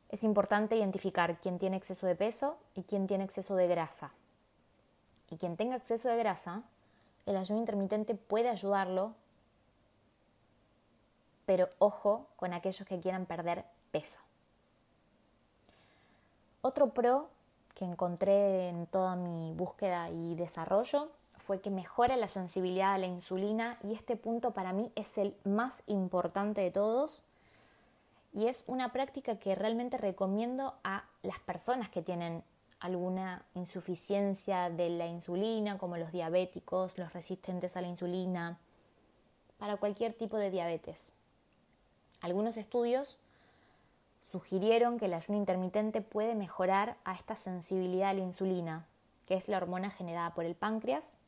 Es 0.09 0.25
importante 0.25 0.77
identificar 0.77 1.41
quién 1.41 1.59
tiene 1.59 1.77
exceso 1.77 2.07
de 2.07 2.17
peso 2.17 2.59
y 2.75 2.83
quién 2.83 3.07
tiene 3.07 3.25
exceso 3.25 3.55
de 3.55 3.69
grasa. 3.69 4.13
Y 5.31 5.37
quien 5.37 5.57
tenga 5.57 5.77
exceso 5.77 6.09
de 6.09 6.17
grasa, 6.17 6.63
el 7.27 7.37
ayuno 7.37 7.61
intermitente 7.61 8.15
puede 8.17 8.49
ayudarlo 8.49 9.15
pero 11.51 11.69
ojo 11.79 12.29
con 12.37 12.53
aquellos 12.53 12.87
que 12.87 13.01
quieran 13.01 13.27
perder 13.27 13.65
peso. 13.91 14.21
Otro 16.63 16.91
pro 16.91 17.29
que 17.75 17.85
encontré 17.85 18.69
en 18.69 18.87
toda 18.87 19.17
mi 19.17 19.53
búsqueda 19.57 20.11
y 20.11 20.37
desarrollo 20.37 21.09
fue 21.51 21.61
que 21.61 21.71
mejora 21.73 22.17
la 22.17 22.29
sensibilidad 22.29 22.93
a 22.93 22.99
la 22.99 23.09
insulina 23.09 23.77
y 23.83 23.95
este 23.95 24.15
punto 24.15 24.53
para 24.53 24.73
mí 24.73 24.93
es 24.95 25.19
el 25.19 25.35
más 25.43 25.83
importante 25.89 26.61
de 26.61 26.71
todos 26.71 27.25
y 28.33 28.47
es 28.47 28.63
una 28.69 28.93
práctica 28.93 29.41
que 29.41 29.57
realmente 29.57 29.99
recomiendo 29.99 30.77
a 30.85 31.07
las 31.23 31.41
personas 31.41 31.91
que 31.91 32.03
tienen 32.03 32.45
alguna 32.79 33.45
insuficiencia 33.55 34.71
de 34.71 34.91
la 34.91 35.09
insulina, 35.09 35.77
como 35.77 35.97
los 35.97 36.13
diabéticos, 36.13 36.97
los 36.99 37.13
resistentes 37.13 37.77
a 37.77 37.81
la 37.81 37.89
insulina, 37.89 38.61
para 39.59 39.77
cualquier 39.77 40.13
tipo 40.13 40.37
de 40.37 40.53
diabetes. 40.53 41.11
Algunos 42.21 42.59
estudios 42.59 43.19
sugirieron 44.31 45.01
que 45.01 45.07
el 45.07 45.15
ayuno 45.15 45.37
intermitente 45.37 46.01
puede 46.01 46.37
mejorar 46.37 46.97
a 47.03 47.17
esta 47.17 47.35
sensibilidad 47.35 48.11
a 48.11 48.15
la 48.15 48.21
insulina, 48.21 48.87
que 49.27 49.35
es 49.35 49.49
la 49.49 49.57
hormona 49.57 49.91
generada 49.91 50.33
por 50.33 50.45
el 50.45 50.55
páncreas, 50.55 51.19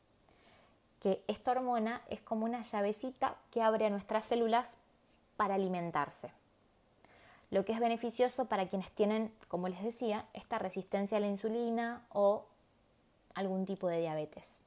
que 1.03 1.21
esta 1.27 1.51
hormona 1.51 2.01
es 2.09 2.21
como 2.21 2.45
una 2.45 2.63
llavecita 2.63 3.35
que 3.51 3.61
abre 3.61 3.85
a 3.85 3.89
nuestras 3.89 4.23
células 4.23 4.77
para 5.35 5.55
alimentarse, 5.55 6.31
lo 7.51 7.65
que 7.65 7.73
es 7.73 7.81
beneficioso 7.81 8.45
para 8.45 8.69
quienes 8.69 8.89
tienen, 8.93 9.33
como 9.49 9.67
les 9.67 9.83
decía, 9.83 10.25
esta 10.31 10.59
resistencia 10.59 11.17
a 11.17 11.19
la 11.19 11.27
insulina 11.27 12.05
o 12.13 12.45
algún 13.35 13.65
tipo 13.65 13.89
de 13.89 13.99
diabetes. 13.99 14.57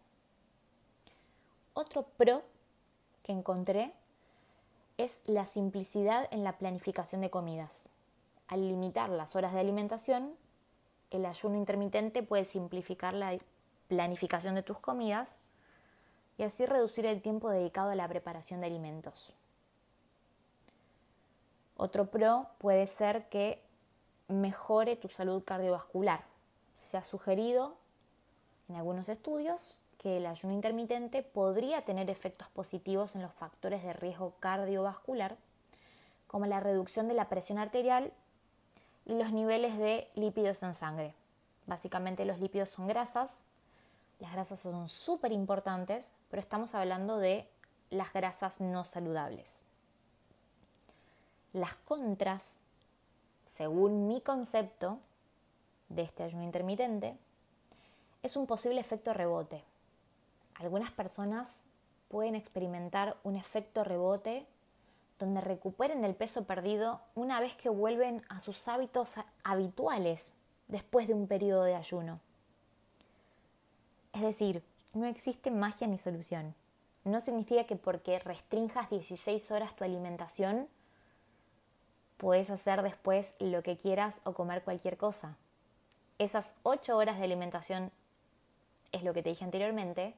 Otro 1.72 2.02
pro 2.02 2.42
que 3.22 3.32
encontré 3.32 3.94
es 4.98 5.22
la 5.24 5.46
simplicidad 5.46 6.28
en 6.30 6.44
la 6.44 6.58
planificación 6.58 7.22
de 7.22 7.30
comidas. 7.30 7.88
Al 8.46 8.68
limitar 8.68 9.08
las 9.08 9.36
horas 9.36 9.54
de 9.54 9.60
alimentación, 9.60 10.34
el 11.10 11.24
ayuno 11.24 11.56
intermitente 11.56 12.22
puede 12.22 12.44
simplificar 12.44 13.14
la 13.14 13.38
planificación 13.88 14.54
de 14.54 14.62
tus 14.62 14.78
comidas, 14.78 15.30
y 16.38 16.42
así 16.42 16.66
reducir 16.66 17.06
el 17.06 17.22
tiempo 17.22 17.50
dedicado 17.50 17.90
a 17.90 17.94
la 17.94 18.08
preparación 18.08 18.60
de 18.60 18.66
alimentos. 18.66 19.32
Otro 21.76 22.06
pro 22.06 22.46
puede 22.58 22.86
ser 22.86 23.28
que 23.28 23.62
mejore 24.28 24.96
tu 24.96 25.08
salud 25.08 25.42
cardiovascular. 25.44 26.24
Se 26.74 26.96
ha 26.96 27.04
sugerido 27.04 27.76
en 28.68 28.76
algunos 28.76 29.08
estudios 29.08 29.78
que 29.98 30.18
el 30.18 30.26
ayuno 30.26 30.54
intermitente 30.54 31.22
podría 31.22 31.82
tener 31.82 32.10
efectos 32.10 32.48
positivos 32.48 33.14
en 33.14 33.22
los 33.22 33.32
factores 33.32 33.82
de 33.82 33.92
riesgo 33.92 34.34
cardiovascular, 34.40 35.36
como 36.26 36.46
la 36.46 36.60
reducción 36.60 37.08
de 37.08 37.14
la 37.14 37.28
presión 37.28 37.58
arterial 37.58 38.12
y 39.04 39.14
los 39.14 39.32
niveles 39.32 39.78
de 39.78 40.10
lípidos 40.14 40.62
en 40.62 40.74
sangre. 40.74 41.14
Básicamente 41.66 42.24
los 42.24 42.40
lípidos 42.40 42.70
son 42.70 42.86
grasas, 42.86 43.42
las 44.18 44.32
grasas 44.32 44.60
son 44.60 44.88
súper 44.88 45.32
importantes, 45.32 46.10
pero 46.30 46.40
estamos 46.40 46.74
hablando 46.74 47.18
de 47.18 47.48
las 47.90 48.12
grasas 48.12 48.60
no 48.60 48.84
saludables. 48.84 49.62
Las 51.52 51.74
contras, 51.74 52.58
según 53.44 54.08
mi 54.08 54.20
concepto 54.20 54.98
de 55.88 56.02
este 56.02 56.22
ayuno 56.22 56.42
intermitente, 56.42 57.16
es 58.22 58.36
un 58.36 58.46
posible 58.46 58.80
efecto 58.80 59.14
rebote. 59.14 59.62
Algunas 60.56 60.90
personas 60.90 61.66
pueden 62.08 62.34
experimentar 62.34 63.16
un 63.24 63.36
efecto 63.36 63.84
rebote 63.84 64.46
donde 65.18 65.40
recuperen 65.40 66.04
el 66.04 66.14
peso 66.14 66.44
perdido 66.44 67.00
una 67.14 67.40
vez 67.40 67.54
que 67.56 67.68
vuelven 67.68 68.22
a 68.28 68.40
sus 68.40 68.68
hábitos 68.68 69.14
habituales 69.44 70.34
después 70.68 71.06
de 71.06 71.14
un 71.14 71.26
periodo 71.26 71.62
de 71.64 71.74
ayuno. 71.74 72.20
Es 74.12 74.22
decir, 74.22 74.62
no 74.96 75.06
existe 75.06 75.50
magia 75.50 75.86
ni 75.86 75.98
solución. 75.98 76.54
No 77.04 77.20
significa 77.20 77.64
que 77.64 77.76
porque 77.76 78.18
restrinjas 78.18 78.90
16 78.90 79.50
horas 79.50 79.76
tu 79.76 79.84
alimentación 79.84 80.68
puedes 82.16 82.50
hacer 82.50 82.82
después 82.82 83.34
lo 83.38 83.62
que 83.62 83.76
quieras 83.76 84.20
o 84.24 84.32
comer 84.32 84.62
cualquier 84.62 84.96
cosa. 84.96 85.36
Esas 86.18 86.54
8 86.62 86.96
horas 86.96 87.18
de 87.18 87.24
alimentación 87.24 87.92
es 88.92 89.02
lo 89.02 89.12
que 89.12 89.22
te 89.22 89.28
dije 89.28 89.44
anteriormente. 89.44 90.14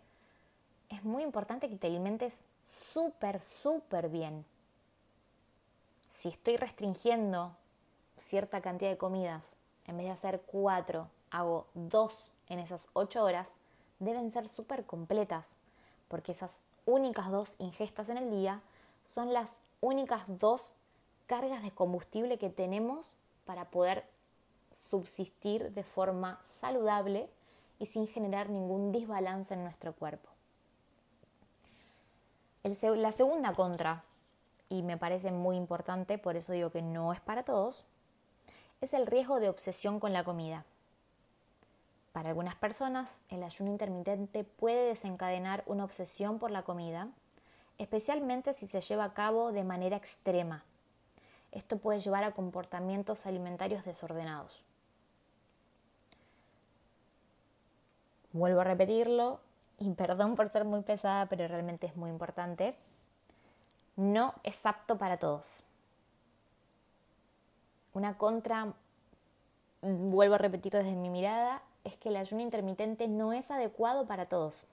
Es 0.89 1.05
muy 1.05 1.25
importante 1.25 1.69
que 1.69 1.77
te 1.77 1.89
alimentes 1.89 2.43
súper, 2.63 3.43
súper 3.43 4.09
bien. 4.09 4.47
Si 6.13 6.29
estoy 6.29 6.57
restringiendo 6.57 7.57
cierta 8.17 8.61
cantidad 8.61 8.91
de 8.91 8.97
comidas, 8.97 9.59
en 9.87 9.97
vez 9.97 10.07
de 10.07 10.13
hacer 10.13 10.43
4, 10.47 11.09
hago 11.31 11.67
2 11.75 12.33
en 12.49 12.61
esas 12.61 12.89
8 12.93 13.23
horas, 13.23 13.58
deben 13.99 14.31
ser 14.31 14.49
súper 14.49 14.85
completas, 14.85 15.57
porque 16.09 16.33
esas 16.33 16.61
únicas 16.87 17.31
dos 17.31 17.55
ingestas 17.59 18.09
en 18.09 18.19
el 18.19 18.31
día 18.31 18.63
son 19.07 19.33
las 19.33 19.51
únicas 19.81 20.23
dos 20.27 20.75
cargas 21.27 21.63
de 21.63 21.71
combustible 21.71 22.39
que 22.39 22.51
tenemos 22.51 23.15
para 23.45 23.67
poder 23.67 24.05
subsistir 24.73 25.73
de 25.73 25.83
forma 25.83 26.41
saludable 26.43 27.29
y 27.79 27.87
sin 27.87 28.07
generar 28.09 28.49
ningún 28.51 28.93
desbalance 28.93 29.55
en 29.55 29.63
nuestro 29.63 29.93
cuerpo. 29.93 30.29
la 32.65 33.13
segunda 33.13 33.55
contra, 33.55 34.05
y 34.69 34.83
me 34.83 34.99
parece 34.99 35.31
muy 35.31 35.57
importante, 35.57 36.19
por 36.19 36.37
eso 36.37 36.53
digo 36.53 36.71
que 36.71 36.83
no 36.83 37.13
es 37.13 37.21
para 37.21 37.45
todos, 37.45 37.85
es 38.81 38.93
el 38.93 39.07
riesgo 39.07 39.41
de 39.41 39.49
obsesión 39.49 40.01
con 40.01 40.13
la 40.13 40.25
comida. 40.25 40.65
Para 42.19 42.31
algunas 42.31 42.57
personas, 42.57 43.23
el 43.29 43.45
ayuno 43.45 43.71
intermitente 43.71 44.43
puede 44.43 44.89
desencadenar 44.89 45.63
una 45.67 45.85
obsesión 45.85 46.41
por 46.41 46.51
la 46.51 46.63
comida, 46.63 47.07
especialmente 47.79 48.55
si 48.55 48.67
se 48.67 48.81
lleva 48.81 49.05
a 49.05 49.15
cabo 49.15 49.53
de 49.53 49.63
manera 49.63 49.97
extrema, 49.97 50.65
esto 51.53 51.79
puede 51.79 52.01
llevar 52.01 52.25
a 52.25 52.33
comportamientos 52.33 53.25
alimentarios 53.25 53.85
desordenados. 53.85 54.65
Vuelvo 58.33 58.63
a 58.63 58.65
repetirlo 58.65 59.39
y 59.79 59.89
perdón 59.93 60.35
por 60.35 60.49
ser 60.49 60.65
muy 60.65 60.83
pesada, 60.83 61.27
pero 61.27 61.47
realmente 61.47 61.87
es 61.87 61.95
muy 61.95 62.11
importante. 62.11 62.75
No 63.95 64.35
es 64.43 64.67
apto 64.67 64.99
para 64.99 65.19
todos. 65.19 65.63
Una 67.93 68.19
contra, 68.19 68.73
vuelvo 69.83 70.35
a 70.35 70.39
repetir 70.39 70.73
desde 70.73 70.97
mi 70.97 71.11
mirada, 71.11 71.63
es 71.89 71.97
que 71.97 72.11
el 72.11 72.17
ayuno 72.17 72.43
intermitente 72.43 73.09
no 73.09 73.33
es 73.33 73.51
adecuado 73.51 74.07
para 74.07 74.27
todos. 74.27 74.67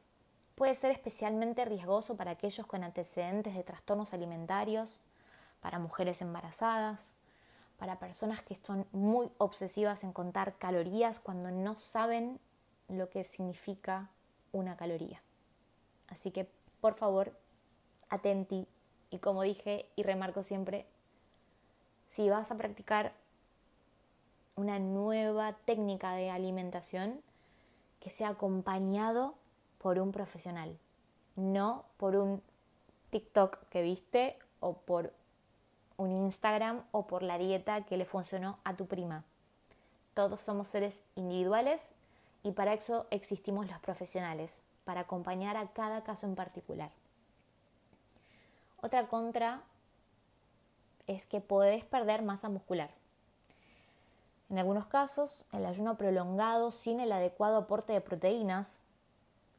Puede 0.56 0.76
ser 0.76 0.92
especialmente 0.92 1.66
riesgoso 1.66 2.16
para 2.16 2.32
aquellos 2.32 2.66
con 2.66 2.84
antecedentes 2.84 3.56
de 3.56 3.64
trastornos 3.64 4.14
alimentarios, 4.14 5.02
para 5.62 5.80
mujeres 5.80 6.22
embarazadas, 6.22 7.16
para 7.78 8.00
personas 8.00 8.42
que 8.42 8.56
son 8.56 8.86
muy 8.92 9.32
obsesivas 9.38 10.04
en 10.04 10.14
contar 10.14 10.58
calorías 10.58 11.20
cuando 11.20 11.52
no 11.52 11.76
saben 11.76 12.40
lo 12.88 13.10
que 13.10 13.24
significa 13.24 14.10
una 14.52 14.78
caloría. 14.78 15.22
Así 16.08 16.32
que, 16.32 16.50
por 16.80 16.94
favor, 16.94 17.38
atenti 18.10 18.68
y 19.10 19.20
como 19.20 19.44
dije 19.44 19.90
y 19.96 20.04
remarco 20.04 20.44
siempre, 20.44 20.86
si 22.08 22.30
vas 22.30 22.52
a 22.52 22.56
practicar 22.56 23.14
una 24.56 24.80
nueva 24.80 25.54
técnica 25.66 26.14
de 26.14 26.30
alimentación, 26.30 27.22
que 28.00 28.10
sea 28.10 28.30
acompañado 28.30 29.36
por 29.78 30.00
un 30.00 30.12
profesional, 30.12 30.78
no 31.36 31.86
por 31.98 32.16
un 32.16 32.42
TikTok 33.10 33.68
que 33.70 33.82
viste 33.82 34.38
o 34.60 34.74
por 34.74 35.14
un 35.98 36.12
Instagram 36.12 36.84
o 36.92 37.08
por 37.08 37.24
la 37.24 37.38
dieta 37.38 37.86
que 37.86 37.98
le 37.98 38.06
funcionó 38.06 38.60
a 38.64 38.76
tu 38.76 38.86
prima. 38.86 39.24
Todos 40.14 40.42
somos 40.42 40.68
seres 40.68 41.02
individuales 41.16 41.94
y 42.44 42.52
para 42.52 42.74
eso 42.74 43.08
existimos 43.12 43.68
los 43.70 43.80
profesionales, 43.80 44.64
para 44.86 45.02
acompañar 45.02 45.58
a 45.58 45.68
cada 45.70 46.04
caso 46.04 46.28
en 46.28 46.36
particular. 46.36 46.92
Otra 48.82 49.08
contra 49.08 49.64
es 51.08 51.26
que 51.26 51.42
podés 51.42 51.84
perder 51.86 52.22
masa 52.22 52.50
muscular. 52.50 52.92
En 54.50 54.60
algunos 54.60 54.86
casos, 54.86 55.46
el 55.52 55.66
ayuno 55.66 55.98
prolongado 55.98 56.72
sin 56.72 57.00
el 57.00 57.12
adecuado 57.12 57.58
aporte 57.58 57.94
de 57.94 58.02
proteínas, 58.02 58.82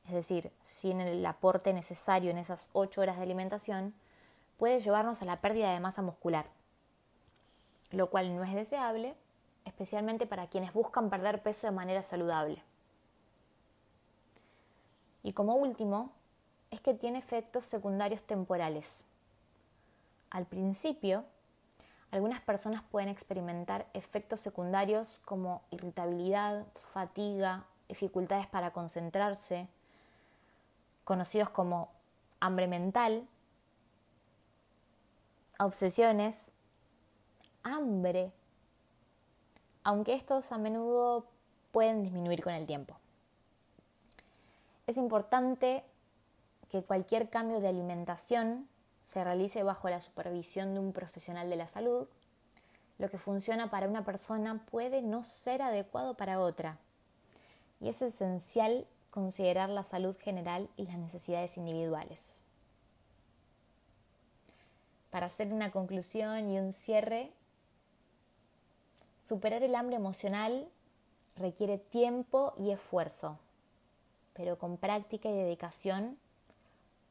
es 0.07 0.13
decir, 0.13 0.53
sin 0.63 1.01
el 1.01 1.25
aporte 1.27 1.73
necesario 1.73 2.31
en 2.31 2.39
esas 2.39 2.69
8 2.73 3.01
horas 3.01 3.17
de 3.17 3.25
alimentación, 3.25 3.95
puede 4.59 4.79
llevarnos 4.79 5.23
a 5.23 5.25
la 5.25 5.41
pérdida 5.41 5.73
de 5.73 5.81
masa 5.81 6.03
muscular, 6.03 6.47
lo 7.91 8.11
cual 8.11 8.35
no 8.37 8.45
es 8.45 8.55
deseable, 8.55 9.17
especialmente 9.65 10.27
para 10.27 10.47
quienes 10.47 10.73
buscan 10.73 11.11
perder 11.11 11.43
peso 11.43 11.67
de 11.67 11.73
manera 11.73 12.03
saludable. 12.03 12.63
Y 15.25 15.33
como 15.33 15.57
último, 15.57 16.13
es 16.71 16.81
que 16.81 16.95
tiene 16.95 17.19
efectos 17.19 17.65
secundarios 17.65 18.23
temporales. 18.23 19.05
Al 20.31 20.47
principio, 20.47 21.25
algunas 22.11 22.41
personas 22.41 22.83
pueden 22.83 23.09
experimentar 23.09 23.87
efectos 23.95 24.41
secundarios 24.41 25.21
como 25.25 25.63
irritabilidad, 25.71 26.67
fatiga, 26.93 27.65
dificultades 27.89 28.47
para 28.47 28.73
concentrarse, 28.73 29.69
conocidos 31.05 31.51
como 31.51 31.91
hambre 32.41 32.67
mental, 32.67 33.27
obsesiones, 35.59 36.51
hambre, 37.63 38.33
aunque 39.83 40.15
estos 40.15 40.53
a 40.53 40.59
menudo 40.59 41.27
pueden 41.73 42.03
disminuir 42.03 42.43
con 42.43 42.55
el 42.55 42.67
tiempo. 42.67 42.97
Es 44.87 44.97
importante 44.97 45.85
que 46.71 46.83
cualquier 46.83 47.29
cambio 47.29 47.61
de 47.61 47.69
alimentación 47.69 48.69
se 49.07 49.23
realice 49.23 49.63
bajo 49.63 49.89
la 49.89 50.01
supervisión 50.01 50.75
de 50.75 50.81
un 50.81 50.93
profesional 50.93 51.49
de 51.49 51.55
la 51.55 51.69
salud. 51.69 52.09
Lo 52.99 53.09
que 53.09 53.19
funciona 53.19 53.71
para 53.71 53.89
una 53.89 54.05
persona 54.05 54.67
puede 54.69 55.01
no 55.01 55.23
ser 55.23 55.63
adecuado 55.63 56.15
para 56.15 56.41
otra. 56.41 56.79
Y 57.81 57.89
es 57.89 58.03
esencial 58.03 58.85
considerar 59.13 59.71
la 59.71 59.85
salud 59.85 60.17
general 60.19 60.69
y 60.77 60.87
las 60.87 60.99
necesidades 60.99 61.57
individuales. 61.57 62.39
Para 65.11 65.27
hacer 65.27 65.53
una 65.53 65.71
conclusión 65.71 66.49
y 66.49 66.59
un 66.59 66.73
cierre, 66.73 67.33
superar 69.23 69.63
el 69.63 69.77
hambre 69.77 69.97
emocional 69.97 70.69
requiere 71.37 71.79
tiempo 71.79 72.55
y 72.59 72.73
esfuerzo, 72.73 73.39
pero 74.33 74.59
con 74.59 74.79
práctica 74.79 75.29
y 75.29 75.37
dedicación 75.37 76.19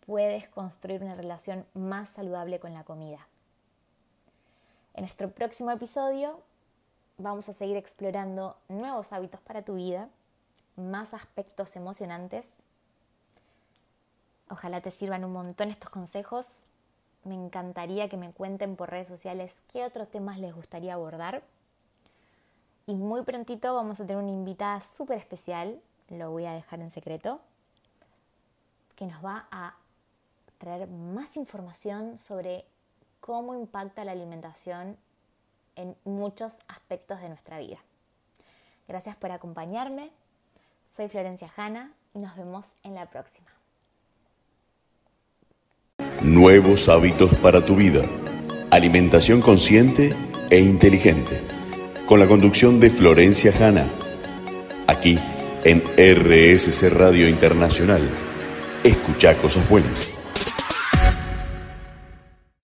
puedes 0.05 0.47
construir 0.49 1.01
una 1.03 1.15
relación 1.15 1.65
más 1.73 2.09
saludable 2.09 2.59
con 2.59 2.73
la 2.73 2.83
comida. 2.83 3.27
En 4.93 5.01
nuestro 5.01 5.31
próximo 5.31 5.71
episodio 5.71 6.41
vamos 7.17 7.49
a 7.49 7.53
seguir 7.53 7.77
explorando 7.77 8.57
nuevos 8.69 9.13
hábitos 9.13 9.41
para 9.41 9.63
tu 9.63 9.75
vida, 9.75 10.09
más 10.75 11.13
aspectos 11.13 11.75
emocionantes 11.75 12.47
Ojalá 14.49 14.81
te 14.81 14.91
sirvan 14.91 15.25
un 15.25 15.33
montón 15.33 15.69
estos 15.71 15.89
consejos. 15.89 16.59
Me 17.23 17.33
encantaría 17.33 18.09
que 18.09 18.17
me 18.17 18.31
cuenten 18.31 18.75
por 18.75 18.91
redes 18.91 19.07
sociales 19.07 19.63
qué 19.73 19.83
otros 19.83 20.09
temas 20.09 20.37
les 20.37 20.53
gustaría 20.53 20.93
abordar. 20.93 21.43
Y 22.85 22.93
muy 22.93 23.23
prontito 23.23 23.73
vamos 23.73 23.99
a 23.99 24.05
tener 24.05 24.21
una 24.21 24.31
invitada 24.31 24.79
súper 24.81 25.17
especial, 25.17 25.81
lo 26.09 26.29
voy 26.29 26.45
a 26.45 26.53
dejar 26.53 26.81
en 26.81 26.91
secreto, 26.91 27.41
que 28.95 29.07
nos 29.07 29.25
va 29.25 29.47
a 29.49 29.73
traer 30.57 30.87
más 30.87 31.37
información 31.37 32.17
sobre 32.17 32.65
cómo 33.19 33.55
impacta 33.55 34.05
la 34.05 34.11
alimentación 34.11 34.97
en 35.75 35.95
muchos 36.03 36.53
aspectos 36.67 37.21
de 37.21 37.29
nuestra 37.29 37.59
vida. 37.59 37.77
Gracias 38.87 39.15
por 39.15 39.31
acompañarme. 39.31 40.11
Soy 40.91 41.09
Florencia 41.09 41.49
Hanna 41.57 41.91
y 42.13 42.19
nos 42.19 42.35
vemos 42.35 42.67
en 42.83 42.95
la 42.95 43.09
próxima. 43.09 43.47
Nuevos 46.21 46.87
hábitos 46.87 47.35
para 47.35 47.65
tu 47.65 47.75
vida. 47.75 48.03
Alimentación 48.71 49.41
consciente 49.41 50.15
e 50.49 50.59
inteligente. 50.59 51.41
Con 52.07 52.19
la 52.19 52.27
conducción 52.27 52.79
de 52.79 52.89
Florencia 52.89 53.51
Hanna. 53.59 53.85
Aquí 54.87 55.19
en 55.63 55.81
RSC 55.97 56.89
Radio 56.89 57.27
Internacional. 57.27 58.01
Escucha 58.83 59.35
cosas 59.37 59.67
buenas. 59.67 60.14